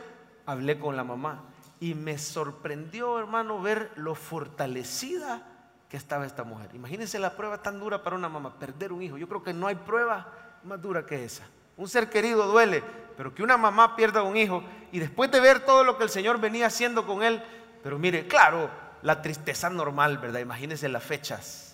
[0.47, 1.45] hablé con la mamá.
[1.81, 5.47] Y me sorprendió, hermano, ver lo fortalecida
[5.89, 6.71] que estaba esta mujer.
[6.75, 9.19] Imagínense la prueba tan dura para una mamá, perder un hijo.
[9.19, 10.33] Yo creo que no hay prueba
[10.65, 11.45] más dura que esa.
[11.77, 12.83] Un ser querido duele,
[13.17, 16.11] pero que una mamá pierda un hijo y después de ver todo lo que el
[16.11, 17.43] Señor venía haciendo con él,
[17.83, 18.71] pero mire, claro,
[19.03, 20.41] la tristeza normal, ¿verdad?
[20.41, 21.67] Imagínense las fechas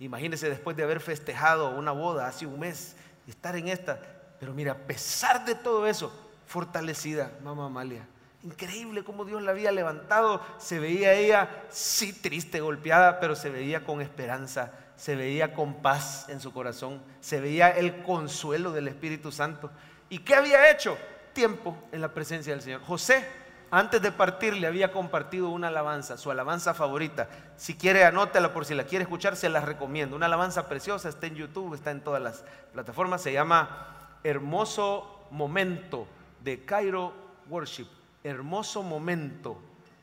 [0.00, 4.00] Imagínese después de haber festejado una boda hace un mes estar en esta.
[4.38, 6.12] Pero mira, a pesar de todo eso,
[6.46, 8.06] fortalecida, mamá Amalia.
[8.42, 10.40] Increíble cómo Dios la había levantado.
[10.58, 16.28] Se veía ella, sí, triste, golpeada, pero se veía con esperanza, se veía con paz
[16.28, 19.70] en su corazón, se veía el consuelo del Espíritu Santo.
[20.08, 20.96] ¿Y qué había hecho?
[21.32, 22.82] Tiempo en la presencia del Señor.
[22.82, 23.24] José
[23.70, 27.28] antes de partir le había compartido una alabanza, su alabanza favorita.
[27.56, 30.16] Si quiere, anótela por si la quiere escuchar, se la recomiendo.
[30.16, 33.20] Una alabanza preciosa, está en YouTube, está en todas las plataformas.
[33.20, 36.06] Se llama Hermoso Momento
[36.42, 37.12] de Cairo
[37.50, 37.97] Worship.
[38.24, 39.58] Hermoso Momento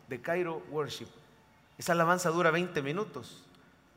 [0.08, 1.08] de Cairo Worship.
[1.78, 3.44] Esa alabanza dura 20 minutos,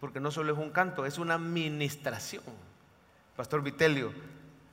[0.00, 2.42] porque no solo es un canto, es una administración.
[3.36, 4.12] Pastor Vitelio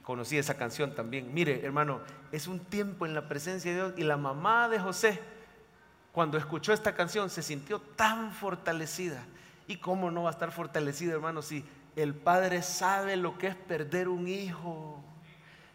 [0.01, 1.33] conocí esa canción también.
[1.33, 5.19] Mire, hermano, es un tiempo en la presencia de Dios y la mamá de José,
[6.11, 9.23] cuando escuchó esta canción, se sintió tan fortalecida.
[9.67, 13.55] ¿Y cómo no va a estar fortalecida, hermano, si el padre sabe lo que es
[13.55, 15.03] perder un hijo?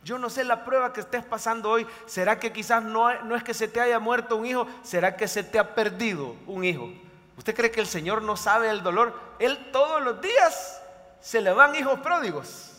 [0.02, 1.86] Yo no sé la prueba que estés pasando hoy.
[2.06, 4.66] ¿Será que quizás no, es que se te haya muerto un hijo?
[4.82, 6.90] ¿Será que se te ha perdido un hijo?
[7.36, 9.14] ¿Usted cree que el Señor no sabe el dolor?
[9.38, 10.82] Él todos los días
[11.20, 12.70] se le van hijos pródigos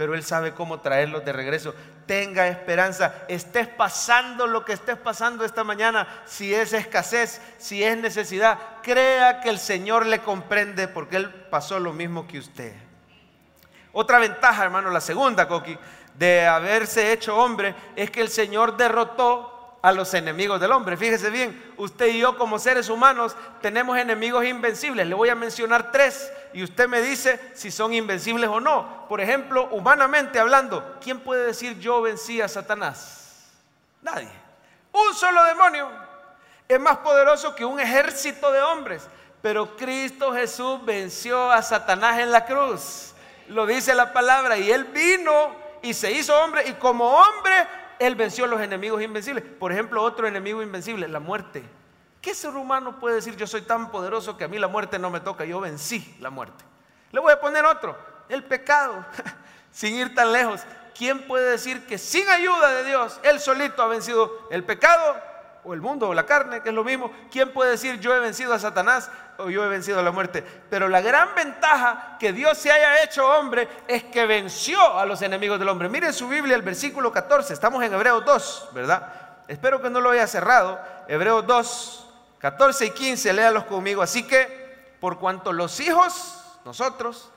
[0.00, 1.74] pero Él sabe cómo traerlos de regreso.
[2.06, 7.98] Tenga esperanza, estés pasando lo que estés pasando esta mañana, si es escasez, si es
[7.98, 12.72] necesidad, crea que el Señor le comprende porque Él pasó lo mismo que usted.
[13.92, 15.76] Otra ventaja, hermano, la segunda, Coqui,
[16.14, 20.96] de haberse hecho hombre, es que el Señor derrotó a los enemigos del hombre.
[20.96, 25.06] Fíjese bien, usted y yo como seres humanos tenemos enemigos invencibles.
[25.06, 29.06] Le voy a mencionar tres y usted me dice si son invencibles o no.
[29.08, 33.48] Por ejemplo, humanamente hablando, ¿quién puede decir yo vencí a Satanás?
[34.02, 34.28] Nadie.
[34.92, 35.88] Un solo demonio
[36.68, 39.08] es más poderoso que un ejército de hombres.
[39.42, 43.14] Pero Cristo Jesús venció a Satanás en la cruz.
[43.48, 44.58] Lo dice la palabra.
[44.58, 46.68] Y él vino y se hizo hombre.
[46.68, 47.66] Y como hombre
[47.98, 49.44] él venció a los enemigos invencibles.
[49.44, 51.62] Por ejemplo, otro enemigo invencible, la muerte.
[52.20, 55.10] ¿Qué ser humano puede decir yo soy tan poderoso que a mí la muerte no
[55.10, 55.44] me toca?
[55.44, 56.64] Yo vencí la muerte.
[57.12, 57.96] Le voy a poner otro,
[58.28, 59.04] el pecado.
[59.70, 60.62] sin ir tan lejos,
[60.96, 65.30] ¿quién puede decir que sin ayuda de Dios, Él solito ha vencido el pecado?
[65.64, 67.12] o el mundo o la carne, que es lo mismo.
[67.30, 69.10] ¿Quién puede decir yo he vencido a Satanás
[69.48, 70.44] yo he vencido la muerte?
[70.68, 75.22] Pero la gran ventaja que Dios se haya hecho hombre es que venció a los
[75.22, 75.88] enemigos del hombre.
[75.88, 79.12] Miren su Biblia, el versículo 14, estamos en Hebreos 2, ¿verdad?
[79.48, 80.78] Espero que no lo haya cerrado.
[81.08, 84.02] Hebreos 2, 14 y 15, léalos conmigo.
[84.02, 87.30] Así que, por cuanto los hijos, nosotros,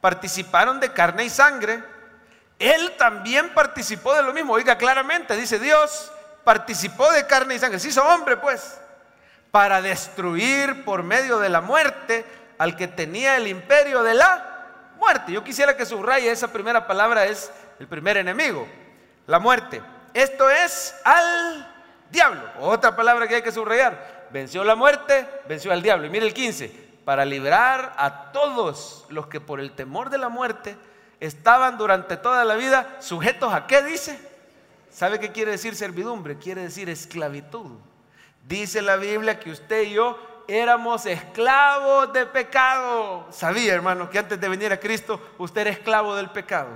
[0.00, 1.82] participaron de carne y sangre,
[2.58, 4.52] Él también participó de lo mismo.
[4.52, 6.12] Oiga claramente, dice Dios
[6.48, 8.80] participó de carne y sangre, se hizo hombre pues,
[9.50, 12.24] para destruir por medio de la muerte
[12.58, 15.32] al que tenía el imperio de la muerte.
[15.32, 18.66] Yo quisiera que subraye esa primera palabra, es el primer enemigo,
[19.26, 19.80] la muerte.
[20.12, 21.74] Esto es al
[22.10, 22.42] diablo.
[22.60, 24.26] Otra palabra que hay que subrayar.
[24.30, 26.06] Venció la muerte, venció al diablo.
[26.06, 30.28] Y mire el 15, para librar a todos los que por el temor de la
[30.28, 30.76] muerte
[31.20, 34.18] estaban durante toda la vida sujetos a qué dice?
[34.90, 36.38] ¿Sabe qué quiere decir servidumbre?
[36.38, 37.70] Quiere decir esclavitud.
[38.48, 43.26] Dice la Biblia que usted y yo éramos esclavos de pecado.
[43.30, 46.70] Sabía, hermano, que antes de venir a Cristo usted era esclavo del pecado.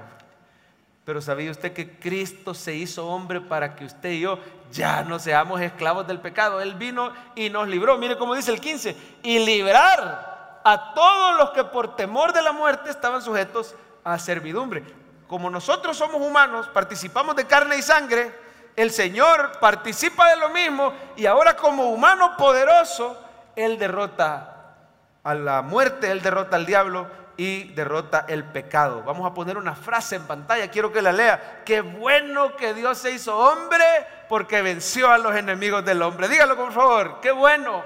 [1.07, 4.39] Pero sabía usted que Cristo se hizo hombre para que usted y yo
[4.71, 6.61] ya no seamos esclavos del pecado.
[6.61, 7.97] Él vino y nos libró.
[7.97, 8.95] Mire cómo dice el 15.
[9.23, 14.85] Y librar a todos los que por temor de la muerte estaban sujetos a servidumbre
[15.33, 18.39] como nosotros somos humanos, participamos de carne y sangre,
[18.77, 23.19] el Señor participa de lo mismo y ahora como humano poderoso,
[23.55, 24.77] Él derrota
[25.23, 27.07] a la muerte, Él derrota al diablo
[27.37, 29.03] y derrota el pecado.
[29.03, 31.63] Vamos a poner una frase en pantalla, quiero que la lea.
[31.65, 33.85] Qué bueno que Dios se hizo hombre
[34.29, 36.29] porque venció a los enemigos del hombre.
[36.29, 37.83] Dígalo por favor, qué bueno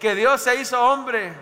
[0.00, 1.32] que Dios se hizo hombre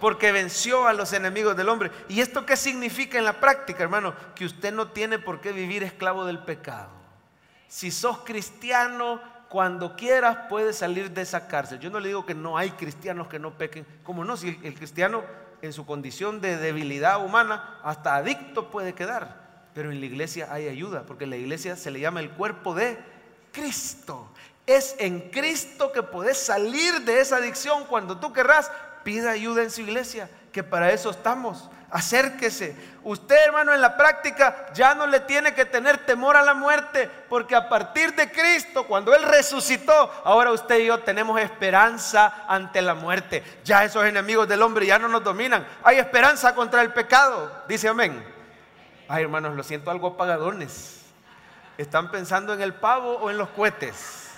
[0.00, 1.90] porque venció a los enemigos del hombre.
[2.08, 4.14] ¿Y esto qué significa en la práctica, hermano?
[4.34, 7.03] Que usted no tiene por qué vivir esclavo del pecado.
[7.68, 9.20] Si sos cristiano,
[9.54, 11.78] cuando quieras puedes salir de esa cárcel.
[11.78, 13.86] Yo no le digo que no hay cristianos que no pequen.
[14.02, 14.36] ¿Cómo no?
[14.36, 15.22] Si el, cristiano
[15.62, 19.68] en su condición de debilidad humana hasta adicto puede quedar.
[19.72, 22.74] Pero en la iglesia hay ayuda, porque en la iglesia se le llama el cuerpo
[22.74, 22.98] de
[23.52, 24.28] Cristo.
[24.66, 28.72] Es en Cristo que puedes salir de esa adicción cuando tú querrás.
[29.04, 32.74] Pida ayuda en su iglesia, que para eso estamos acérquese.
[33.04, 37.08] Usted, hermano, en la práctica ya no le tiene que tener temor a la muerte,
[37.28, 42.82] porque a partir de Cristo, cuando Él resucitó, ahora usted y yo tenemos esperanza ante
[42.82, 43.44] la muerte.
[43.62, 45.64] Ya esos enemigos del hombre ya no nos dominan.
[45.84, 47.62] Hay esperanza contra el pecado.
[47.68, 48.26] Dice amén.
[49.06, 51.02] Ay, hermanos, lo siento algo apagadones.
[51.78, 54.30] ¿Están pensando en el pavo o en los cohetes?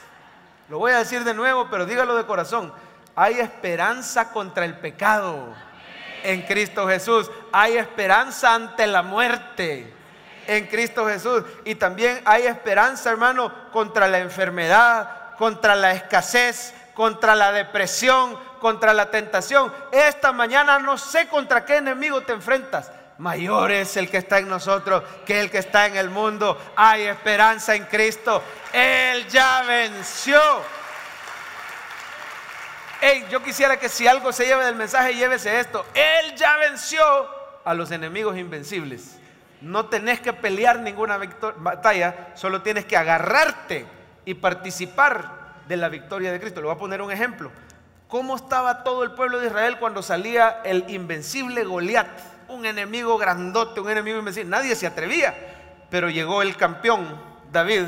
[0.69, 2.71] Lo voy a decir de nuevo, pero dígalo de corazón.
[3.15, 5.55] Hay esperanza contra el pecado
[6.23, 7.31] en Cristo Jesús.
[7.53, 9.93] Hay esperanza ante la muerte
[10.47, 11.43] en Cristo Jesús.
[11.65, 18.95] Y también hay esperanza, hermano, contra la enfermedad, contra la escasez, contra la depresión, contra
[18.95, 19.73] la tentación.
[19.93, 22.91] Esta mañana no sé contra qué enemigo te enfrentas.
[23.19, 26.59] Mayor es el que está en nosotros que el que está en el mundo.
[26.77, 28.43] Hay esperanza en Cristo.
[28.73, 30.39] Él ya venció
[33.31, 35.85] yo quisiera que si algo se lleve del mensaje, llévese esto.
[35.95, 37.03] Él ya venció
[37.65, 39.19] a los enemigos invencibles.
[39.61, 41.19] No tenés que pelear ninguna
[41.57, 43.87] batalla, solo tienes que agarrarte
[44.25, 46.61] y participar de la victoria de Cristo.
[46.61, 47.51] Le voy a poner un ejemplo.
[48.09, 52.07] ¿Cómo estaba todo el pueblo de Israel cuando salía el invencible Goliat?
[52.49, 54.49] Un enemigo grandote, un enemigo invencible.
[54.49, 55.35] Nadie se atrevía,
[55.91, 57.85] pero llegó el campeón David.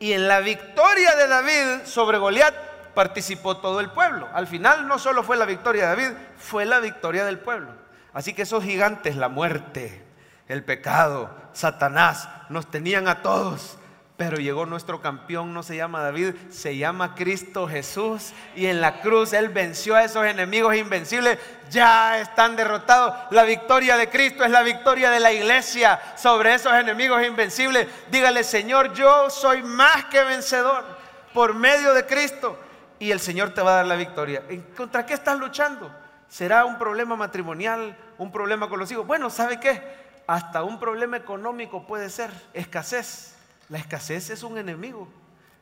[0.00, 4.28] Y en la victoria de David sobre Goliat participó todo el pueblo.
[4.32, 7.70] Al final no solo fue la victoria de David, fue la victoria del pueblo.
[8.12, 10.04] Así que esos gigantes, la muerte,
[10.48, 13.78] el pecado, Satanás, nos tenían a todos.
[14.16, 18.32] Pero llegó nuestro campeón, no se llama David, se llama Cristo Jesús.
[18.54, 21.40] Y en la cruz Él venció a esos enemigos invencibles.
[21.68, 23.12] Ya están derrotados.
[23.32, 27.88] La victoria de Cristo es la victoria de la iglesia sobre esos enemigos invencibles.
[28.12, 30.84] Dígale, Señor, yo soy más que vencedor
[31.32, 32.56] por medio de Cristo
[33.04, 34.42] y el Señor te va a dar la victoria.
[34.74, 35.94] ¿Contra qué estás luchando?
[36.26, 37.94] ¿Será un problema matrimonial?
[38.16, 39.06] ¿Un problema con los hijos?
[39.06, 39.82] Bueno, ¿sabe qué?
[40.26, 42.30] Hasta un problema económico puede ser.
[42.54, 43.36] Escasez.
[43.68, 45.06] La escasez es un enemigo.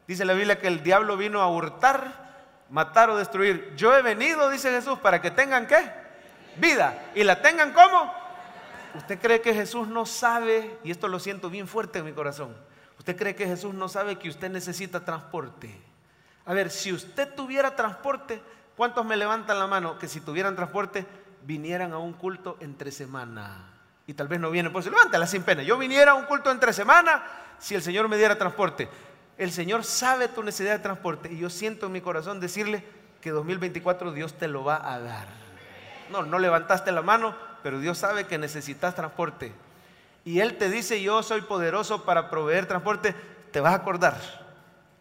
[0.06, 3.74] Dice la Biblia que el diablo vino a hurtar, matar o destruir.
[3.74, 5.82] Yo he venido, dice Jesús, para que tengan qué?
[6.58, 7.10] Vida.
[7.16, 8.14] ¿Y la tengan cómo?
[8.94, 12.56] ¿Usted cree que Jesús no sabe, y esto lo siento bien fuerte en mi corazón,
[13.00, 15.90] ¿usted cree que Jesús no sabe que usted necesita transporte?
[16.44, 18.42] A ver, si usted tuviera transporte,
[18.76, 21.06] ¿cuántos me levantan la mano que si tuvieran transporte
[21.42, 23.70] vinieran a un culto entre semana?
[24.06, 25.62] Y tal vez no vienen, pues levántala sin pena.
[25.62, 27.22] Yo viniera a un culto entre semana
[27.58, 28.88] si el Señor me diera transporte.
[29.38, 32.84] El Señor sabe tu necesidad de transporte y yo siento en mi corazón decirle
[33.20, 35.28] que 2024 Dios te lo va a dar.
[36.10, 39.52] No, no levantaste la mano, pero Dios sabe que necesitas transporte.
[40.24, 43.14] Y Él te dice, yo soy poderoso para proveer transporte,
[43.50, 44.16] te vas a acordar.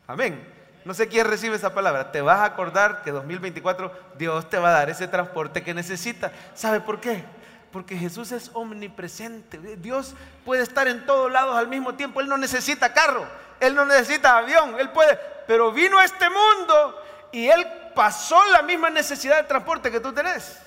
[0.08, 0.61] Amén.
[0.84, 2.12] No sé quién recibe esa palabra.
[2.12, 6.32] Te vas a acordar que 2024 Dios te va a dar ese transporte que necesitas.
[6.56, 7.24] ¿Sabe por qué?
[7.72, 9.58] Porque Jesús es omnipresente.
[9.78, 12.20] Dios puede estar en todos lados al mismo tiempo.
[12.20, 13.26] Él no necesita carro.
[13.60, 14.80] Él no necesita avión.
[14.80, 15.20] Él puede.
[15.48, 20.12] Pero vino a este mundo y Él pasó la misma necesidad de transporte que tú
[20.13, 20.58] tenés.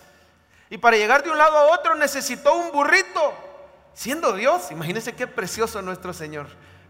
[0.70, 3.34] Y para llegar de un lado a otro necesitó un burrito.
[3.92, 6.46] Siendo Dios, imagínense qué precioso nuestro Señor.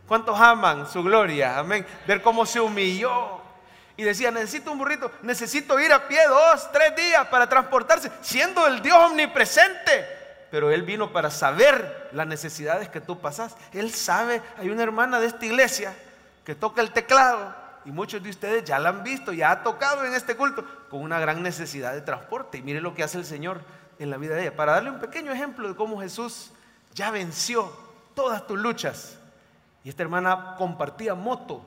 [0.06, 1.58] ¿Cuántos aman su gloria?
[1.58, 1.86] Amén.
[2.06, 3.40] Ver cómo se humilló.
[3.96, 8.66] Y decía, necesito un burrito, necesito ir a pie dos, tres días para transportarse, siendo
[8.66, 10.06] el Dios omnipresente.
[10.50, 13.56] Pero Él vino para saber las necesidades que tú pasas.
[13.72, 15.94] Él sabe, hay una hermana de esta iglesia
[16.44, 17.54] que toca el teclado
[17.84, 21.00] y muchos de ustedes ya la han visto, ya ha tocado en este culto con
[21.00, 22.58] una gran necesidad de transporte.
[22.58, 23.60] Y mire lo que hace el Señor
[24.00, 24.56] en la vida de ella.
[24.56, 26.50] Para darle un pequeño ejemplo de cómo Jesús
[26.94, 27.72] ya venció
[28.14, 29.18] todas tus luchas
[29.84, 31.62] y esta hermana compartía moto.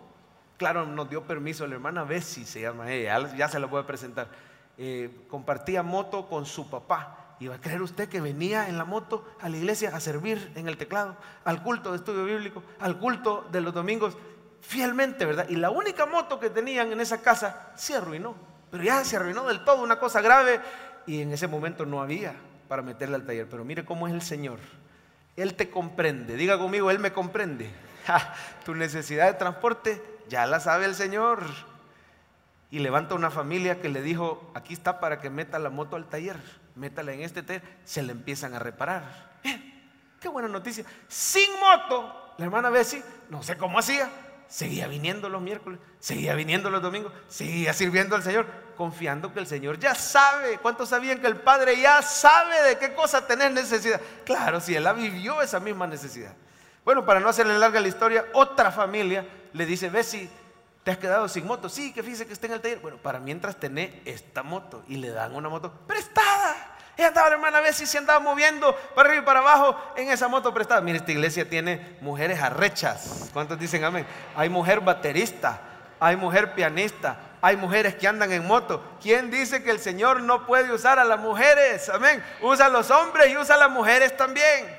[0.58, 3.86] Claro, nos dio permiso, la hermana Bessie se llama ella, ya se la voy a
[3.86, 4.28] presentar.
[4.80, 7.36] Eh, compartía moto con su papá.
[7.40, 10.52] ¿Y va a creer usted que venía en la moto a la iglesia a servir
[10.56, 11.16] en el teclado,
[11.46, 14.18] al culto de estudio bíblico, al culto de los domingos,
[14.62, 15.48] fielmente, ¿verdad?
[15.48, 18.34] Y la única moto que tenían en esa casa se arruinó.
[18.72, 20.60] Pero ya se arruinó del todo, una cosa grave.
[21.06, 22.34] Y en ese momento no había
[22.68, 23.48] para meterla al taller.
[23.48, 24.58] Pero mire cómo es el Señor.
[25.36, 26.36] Él te comprende.
[26.36, 27.70] Diga conmigo, Él me comprende.
[28.66, 31.44] tu necesidad de transporte ya la sabe el Señor.
[32.70, 36.10] Y levanta una familia que le dijo, aquí está para que meta la moto al
[36.10, 36.38] taller.
[36.76, 37.64] Métala en este taller.
[37.86, 39.40] Se le empiezan a reparar.
[39.44, 39.74] Eh,
[40.20, 40.84] qué buena noticia.
[41.08, 44.10] Sin moto, la hermana Bessie, no sé cómo hacía,
[44.50, 48.46] seguía viniendo los miércoles, seguía viniendo los domingos, seguía sirviendo al Señor,
[48.76, 50.58] confiando que el Señor ya sabe.
[50.58, 54.02] ¿Cuántos sabían que el Padre ya sabe de qué cosa tener necesidad?
[54.26, 56.34] Claro, si Él la vivió esa misma necesidad.
[56.88, 60.30] Bueno, para no hacerle larga la historia, otra familia le dice, Bessie,
[60.86, 61.68] ¿te has quedado sin moto?
[61.68, 62.80] Sí, que fíjese que está en el taller.
[62.80, 66.78] Bueno, para mientras tenés esta moto y le dan una moto prestada.
[66.96, 70.08] Ella andaba, hermana, a ver si se andaba moviendo para arriba y para abajo en
[70.08, 70.80] esa moto prestada.
[70.80, 73.32] Mire, esta iglesia tiene mujeres arrechas.
[73.34, 74.08] ¿Cuántos dicen amén?
[74.34, 75.60] Hay mujer baterista,
[76.00, 78.82] hay mujer pianista, hay mujeres que andan en moto.
[79.02, 81.90] ¿Quién dice que el Señor no puede usar a las mujeres?
[81.90, 82.24] Amén.
[82.42, 84.77] Usa a los hombres y usa a las mujeres también.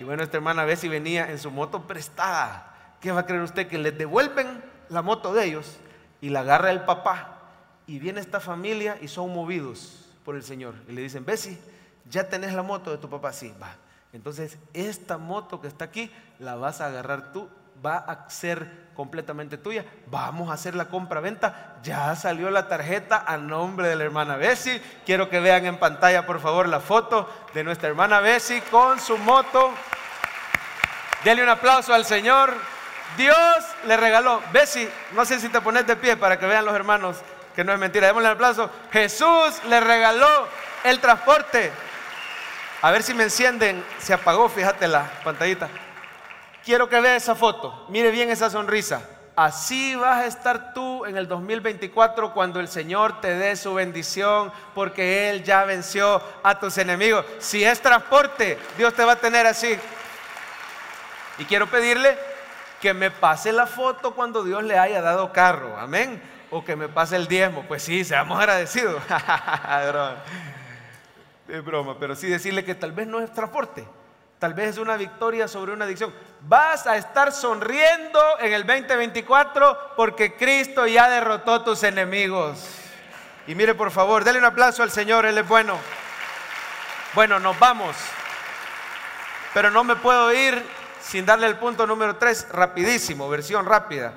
[0.00, 2.96] Y bueno, esta hermana a si venía en su moto prestada.
[3.00, 3.68] ¿Qué va a creer usted?
[3.68, 5.78] Que les devuelven la moto de ellos
[6.20, 7.40] y la agarra el papá.
[7.86, 10.74] Y viene esta familia y son movidos por el Señor.
[10.88, 11.58] Y le dicen, Bessie,
[12.08, 13.32] ya tenés la moto de tu papá.
[13.32, 13.76] Sí, va.
[14.12, 17.48] Entonces, esta moto que está aquí, la vas a agarrar tú,
[17.84, 19.84] va a ser completamente tuya.
[20.06, 21.76] Vamos a hacer la compra-venta.
[21.82, 24.82] Ya salió la tarjeta a nombre de la hermana Bessie.
[25.06, 29.16] Quiero que vean en pantalla, por favor, la foto de nuestra hermana Bessie con su
[29.18, 29.72] moto.
[31.24, 32.52] Dele un aplauso al Señor.
[33.16, 33.36] Dios
[33.86, 34.42] le regaló.
[34.52, 37.18] Bessie, no sé si te pones de pie para que vean los hermanos
[37.54, 38.08] que no es mentira.
[38.08, 38.70] Démosle un aplauso.
[38.92, 40.48] Jesús le regaló
[40.84, 41.70] el transporte.
[42.82, 43.84] A ver si me encienden.
[43.98, 45.68] Se apagó, fíjate la pantallita.
[46.68, 47.86] Quiero que vea esa foto.
[47.88, 49.00] Mire bien esa sonrisa.
[49.34, 54.52] Así vas a estar tú en el 2024 cuando el Señor te dé su bendición
[54.74, 57.24] porque Él ya venció a tus enemigos.
[57.38, 59.78] Si es transporte, Dios te va a tener así.
[61.38, 62.18] Y quiero pedirle
[62.82, 65.74] que me pase la foto cuando Dios le haya dado carro.
[65.78, 67.64] Amén o que me pase el diezmo.
[67.66, 69.02] Pues sí, seamos agradecidos.
[71.48, 73.86] es broma, pero sí decirle que tal vez no es transporte.
[74.38, 76.14] Tal vez es una victoria sobre una adicción.
[76.42, 82.68] Vas a estar sonriendo en el 2024 porque Cristo ya derrotó tus enemigos.
[83.46, 85.78] Y mire, por favor, dale un aplauso al Señor, Él es bueno.
[87.14, 87.96] Bueno, nos vamos.
[89.54, 90.62] Pero no me puedo ir
[91.00, 94.12] sin darle el punto número 3, rapidísimo, versión rápida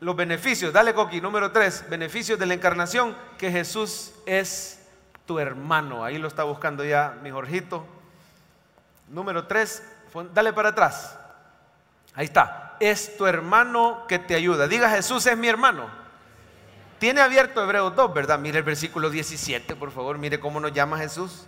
[0.00, 4.80] los beneficios, dale Coqui, número tres, beneficios de la encarnación, que Jesús es
[5.26, 6.02] tu hermano.
[6.04, 7.86] Ahí lo está buscando ya mi Jorgito.
[9.10, 9.82] Número tres,
[10.32, 11.14] dale para atrás.
[12.14, 12.76] Ahí está.
[12.80, 14.66] Es tu hermano que te ayuda.
[14.66, 15.90] Diga Jesús es mi hermano.
[16.98, 18.38] Tiene abierto Hebreos 2, ¿verdad?
[18.38, 20.16] Mire el versículo 17, por favor.
[20.16, 21.44] Mire cómo nos llama Jesús.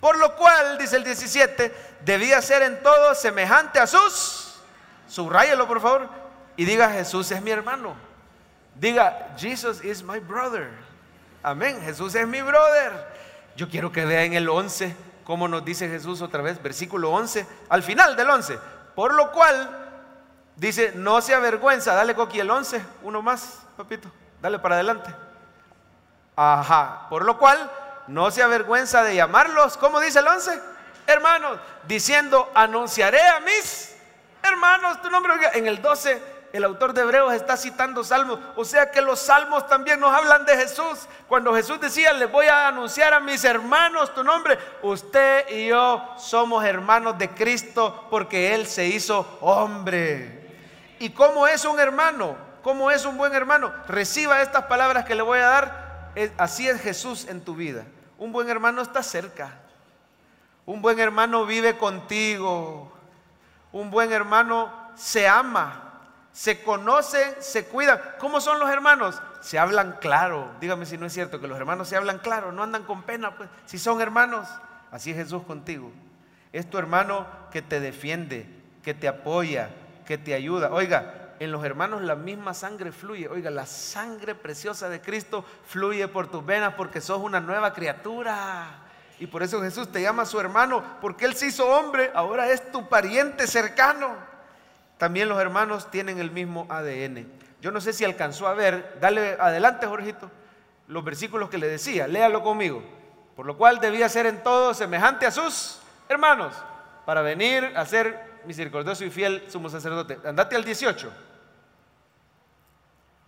[0.00, 4.60] Por lo cual, dice el 17, debía ser en todo semejante a sus.
[5.08, 7.94] Subráyelo, por favor y diga Jesús es mi hermano.
[8.74, 10.70] Diga Jesus is my brother.
[11.42, 11.80] Amén.
[11.82, 12.92] Jesús es mi brother.
[13.56, 14.94] Yo quiero que vea en el 11
[15.26, 18.58] cómo nos dice Jesús otra vez, versículo 11, al final del 11.
[18.94, 19.90] Por lo cual
[20.54, 21.94] dice, no se avergüenza.
[21.94, 24.08] Dale coqui el 11, uno más, papito.
[24.40, 25.12] Dale para adelante.
[26.36, 27.08] Ajá.
[27.10, 27.70] Por lo cual
[28.06, 30.62] no se avergüenza de llamarlos, ¿cómo dice el 11?
[31.08, 31.58] Hermanos,
[31.88, 33.96] diciendo, anunciaré a mis
[34.42, 35.32] hermanos tu nombre.
[35.54, 38.38] En el 12 el autor de Hebreos está citando salmos.
[38.56, 41.06] O sea que los salmos también nos hablan de Jesús.
[41.28, 44.58] Cuando Jesús decía, les voy a anunciar a mis hermanos tu nombre.
[44.82, 50.46] Usted y yo somos hermanos de Cristo porque Él se hizo hombre.
[50.98, 52.36] ¿Y cómo es un hermano?
[52.62, 53.72] ¿Cómo es un buen hermano?
[53.86, 56.12] Reciba estas palabras que le voy a dar.
[56.38, 57.84] Así es Jesús en tu vida.
[58.18, 59.52] Un buen hermano está cerca.
[60.64, 62.92] Un buen hermano vive contigo.
[63.72, 65.85] Un buen hermano se ama
[66.36, 67.98] se conocen, se cuidan.
[68.18, 69.22] ¿Cómo son los hermanos?
[69.40, 70.50] Se hablan claro.
[70.60, 73.34] Dígame si no es cierto que los hermanos se hablan claro, no andan con pena.
[73.34, 73.48] Pues.
[73.64, 74.46] Si son hermanos,
[74.90, 75.90] así es Jesús contigo.
[76.52, 78.46] Es tu hermano que te defiende,
[78.82, 79.70] que te apoya,
[80.04, 80.70] que te ayuda.
[80.72, 83.28] Oiga, en los hermanos la misma sangre fluye.
[83.28, 88.82] Oiga, la sangre preciosa de Cristo fluye por tus venas porque sos una nueva criatura.
[89.18, 92.70] Y por eso Jesús te llama su hermano, porque Él se hizo hombre, ahora es
[92.70, 94.35] tu pariente cercano.
[94.98, 97.26] También los hermanos tienen el mismo ADN.
[97.60, 100.30] Yo no sé si alcanzó a ver, dale adelante Jorgito,
[100.88, 102.82] los versículos que le decía, léalo conmigo.
[103.34, 106.54] Por lo cual debía ser en todo semejante a sus hermanos,
[107.04, 110.18] para venir a ser misericordioso y fiel sumo sacerdote.
[110.24, 111.12] Andate al 18.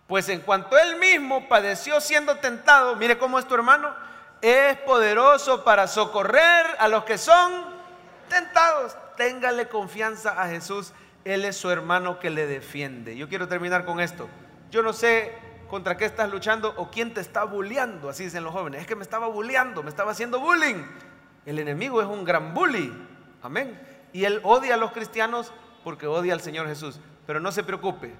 [0.07, 3.93] Pues en cuanto él mismo padeció siendo tentado, mire cómo es tu hermano,
[4.41, 7.65] es poderoso para socorrer a los que son
[8.27, 8.97] tentados.
[9.17, 10.93] Téngale confianza a Jesús.
[11.25, 13.17] Él es su hermano que le defiende.
[13.17, 14.29] Yo quiero terminar con esto.
[14.71, 15.33] Yo no sé
[15.69, 18.81] contra qué estás luchando o quién te está bulleando, así dicen los jóvenes.
[18.81, 20.83] Es que me estaba bulleando, me estaba haciendo bullying.
[21.45, 22.91] El enemigo es un gran bully.
[23.41, 23.79] Amén.
[24.13, 25.53] Y él odia a los cristianos
[25.83, 26.99] porque odia al Señor Jesús.
[27.25, 28.13] Pero no se preocupe,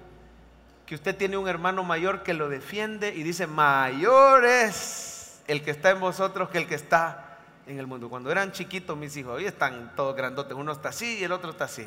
[0.86, 5.70] que usted tiene un hermano mayor que lo defiende y dice, mayor es el que
[5.70, 8.08] está en vosotros que el que está en el mundo.
[8.08, 11.50] Cuando eran chiquitos mis hijos, hoy están todos grandotes, uno está así y el otro
[11.50, 11.86] está así.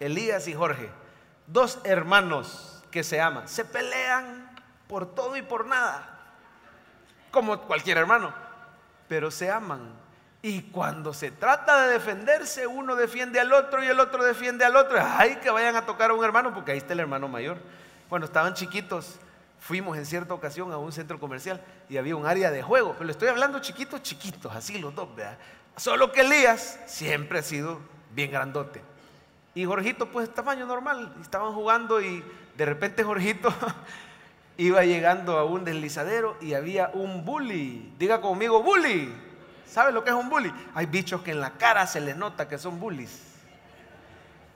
[0.00, 0.90] Elías y Jorge,
[1.46, 4.50] dos hermanos que se aman, se pelean
[4.86, 6.18] por todo y por nada,
[7.30, 8.32] como cualquier hermano,
[9.08, 9.98] pero se aman.
[10.40, 14.76] Y cuando se trata de defenderse, uno defiende al otro y el otro defiende al
[14.76, 14.96] otro.
[15.00, 17.58] Ay, que vayan a tocar a un hermano, porque ahí está el hermano mayor.
[18.08, 19.18] Cuando estaban chiquitos,
[19.58, 22.92] fuimos en cierta ocasión a un centro comercial y había un área de juego.
[22.92, 25.38] Pero le estoy hablando chiquitos, chiquitos, así los dos, ¿verdad?
[25.76, 27.80] Solo que Elías siempre ha sido
[28.12, 28.80] bien grandote.
[29.54, 31.14] Y Jorgito, pues tamaño normal.
[31.20, 32.24] Estaban jugando y
[32.56, 33.52] de repente Jorgito
[34.56, 37.92] iba llegando a un deslizadero y había un bully.
[37.98, 39.12] Diga conmigo, bully.
[39.66, 40.52] ¿Sabe lo que es un bully?
[40.74, 43.22] Hay bichos que en la cara se les nota que son bullies.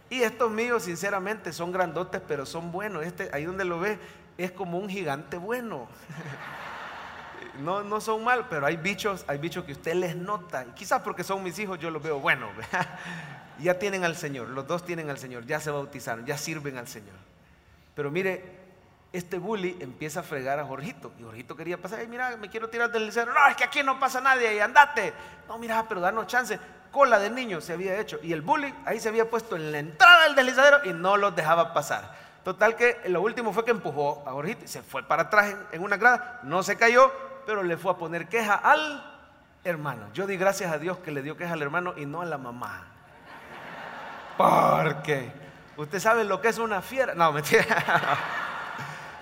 [0.09, 3.05] Y estos míos, sinceramente, son grandotes, pero son buenos.
[3.05, 3.99] Este, ahí donde lo ve,
[4.36, 5.88] es como un gigante bueno.
[7.61, 10.64] No, no son malos, pero hay bichos, hay bichos que usted les nota.
[10.74, 12.49] quizás porque son mis hijos, yo los veo buenos.
[13.62, 16.88] Ya tienen al Señor, los dos tienen al Señor, ya se bautizaron, ya sirven al
[16.88, 17.14] Señor.
[17.94, 18.62] Pero mire,
[19.12, 21.12] este bully empieza a fregar a Jorgito.
[21.18, 23.26] Y Jorgito quería pasar, Ay, mira, me quiero tirar del liceo.
[23.26, 25.12] No, es que aquí no pasa nadie, y andate.
[25.48, 26.58] No, mira, pero danos chance.
[26.90, 28.18] Cola de niño se había hecho.
[28.22, 31.34] Y el bully ahí se había puesto en la entrada del deslizadero y no los
[31.34, 32.16] dejaba pasar.
[32.44, 35.82] Total que lo último fue que empujó a Jorgito y se fue para atrás en,
[35.82, 36.40] una grada.
[36.42, 37.12] No se cayó,
[37.46, 39.04] pero le fue a poner queja al
[39.64, 40.08] hermano.
[40.12, 42.38] Yo di gracias a Dios que le dio queja al hermano y no a la
[42.38, 42.91] mamá.
[44.37, 45.33] Porque
[45.76, 47.14] usted sabe lo que es una fiera.
[47.14, 47.64] No, mentira.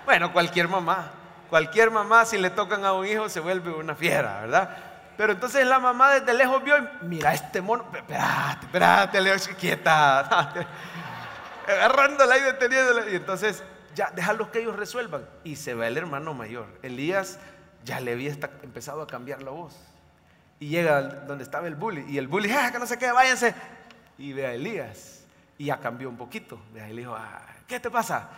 [0.03, 1.11] Bueno, cualquier mamá,
[1.47, 4.77] cualquier mamá si le tocan a un hijo se vuelve una fiera, ¿verdad?
[5.15, 10.19] Pero entonces la mamá desde lejos vio y mira este mono, espérate, espérate, Leo, quieta,
[11.67, 13.09] agarrándola y deteniéndola.
[13.09, 13.63] Y entonces
[13.95, 15.25] ya, déjalos que ellos resuelvan.
[15.43, 16.65] Y se va el hermano mayor.
[16.81, 17.39] Elías
[17.83, 18.31] ya le había
[18.63, 19.75] empezado a cambiar la voz.
[20.59, 22.05] Y llega donde estaba el bully.
[22.09, 23.53] Y el bully, ah, que no se qué, váyanse.
[24.21, 25.25] Y ve a Elías.
[25.57, 26.61] Y ya cambió un poquito.
[26.75, 28.29] Él dijo, ah, ¿qué te pasa?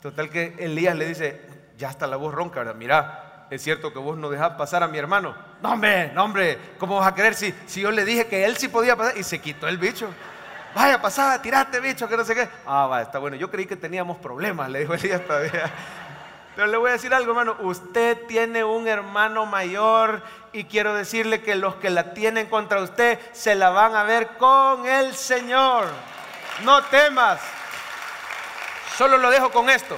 [0.00, 1.40] Total que Elías le dice,
[1.76, 2.76] ya está la voz ronca, ¿verdad?
[2.76, 5.34] Mira, es cierto que vos no dejás pasar a mi hermano.
[5.60, 8.56] No, hombre, no, hombre, ¿cómo vas a creer si, si yo le dije que él
[8.56, 9.16] sí podía pasar?
[9.18, 10.08] Y se quitó el bicho.
[10.74, 12.48] Vaya, pasá, tirate, bicho, que no sé qué.
[12.64, 13.36] Ah, va, está bueno.
[13.36, 15.70] Yo creí que teníamos problemas, le dijo Elías todavía.
[16.54, 17.56] Pero le voy a decir algo, hermano.
[17.60, 20.22] Usted tiene un hermano mayor
[20.52, 24.36] y quiero decirle que los que la tienen contra usted se la van a ver
[24.36, 25.86] con el Señor.
[26.64, 27.40] No temas.
[28.96, 29.96] Solo lo dejo con esto.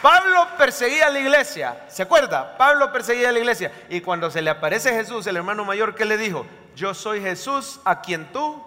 [0.00, 2.56] Pablo perseguía a la iglesia, ¿se acuerda?
[2.56, 6.06] Pablo perseguía a la iglesia y cuando se le aparece Jesús, el hermano mayor, ¿qué
[6.06, 6.46] le dijo?
[6.74, 8.64] Yo soy Jesús a quien tú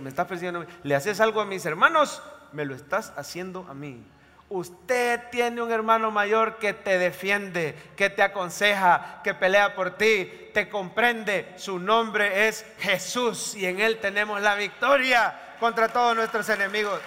[0.00, 0.66] me estás persiguiendo.
[0.82, 4.02] Le haces algo a mis hermanos, me lo estás haciendo a mí.
[4.48, 10.50] Usted tiene un hermano mayor que te defiende, que te aconseja, que pelea por ti,
[10.54, 11.52] te comprende.
[11.56, 17.00] Su nombre es Jesús y en Él tenemos la victoria contra todos nuestros enemigos.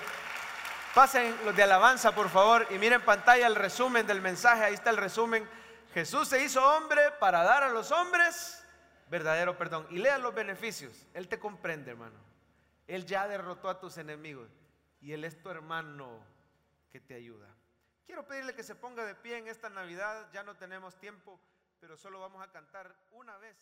[0.93, 4.63] Pasen los de alabanza, por favor, y miren en pantalla el resumen del mensaje.
[4.63, 5.47] Ahí está el resumen.
[5.93, 8.59] Jesús se hizo hombre para dar a los hombres
[9.09, 9.87] verdadero perdón.
[9.89, 11.07] Y lean los beneficios.
[11.13, 12.19] Él te comprende, hermano.
[12.87, 14.49] Él ya derrotó a tus enemigos.
[15.01, 16.19] Y Él es tu hermano
[16.91, 17.47] que te ayuda.
[18.05, 20.29] Quiero pedirle que se ponga de pie en esta Navidad.
[20.33, 21.39] Ya no tenemos tiempo,
[21.79, 23.55] pero solo vamos a cantar una vez.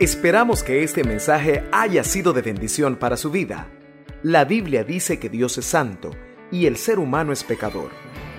[0.00, 3.70] Esperamos que este mensaje haya sido de bendición para su vida.
[4.22, 6.10] La Biblia dice que Dios es santo
[6.50, 7.90] y el ser humano es pecador,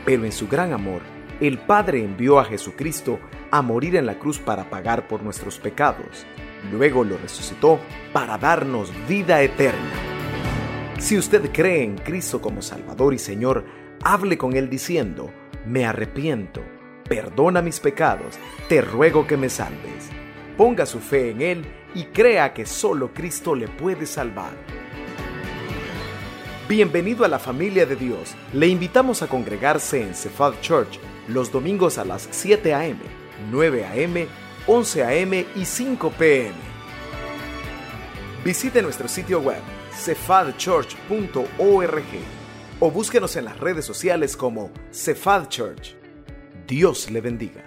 [0.05, 1.01] pero en su gran amor,
[1.39, 3.19] el Padre envió a Jesucristo
[3.51, 6.25] a morir en la cruz para pagar por nuestros pecados.
[6.71, 7.79] Luego lo resucitó
[8.13, 10.16] para darnos vida eterna.
[10.99, 13.63] Si usted cree en Cristo como Salvador y Señor,
[14.03, 15.31] hable con Él diciendo,
[15.63, 16.63] me arrepiento,
[17.07, 20.09] perdona mis pecados, te ruego que me salves.
[20.57, 24.53] Ponga su fe en Él y crea que solo Cristo le puede salvar.
[26.67, 28.35] Bienvenido a la familia de Dios.
[28.51, 32.97] Le invitamos a congregarse en Cephal Church los domingos a las 7 a.m.,
[33.51, 34.27] 9 a.m.,
[34.65, 35.45] 11 a.m.
[35.55, 36.55] y 5 p.m.
[38.43, 42.03] Visite nuestro sitio web cephadchurch.org
[42.79, 45.95] o búsquenos en las redes sociales como Cephal Church.
[46.67, 47.66] Dios le bendiga.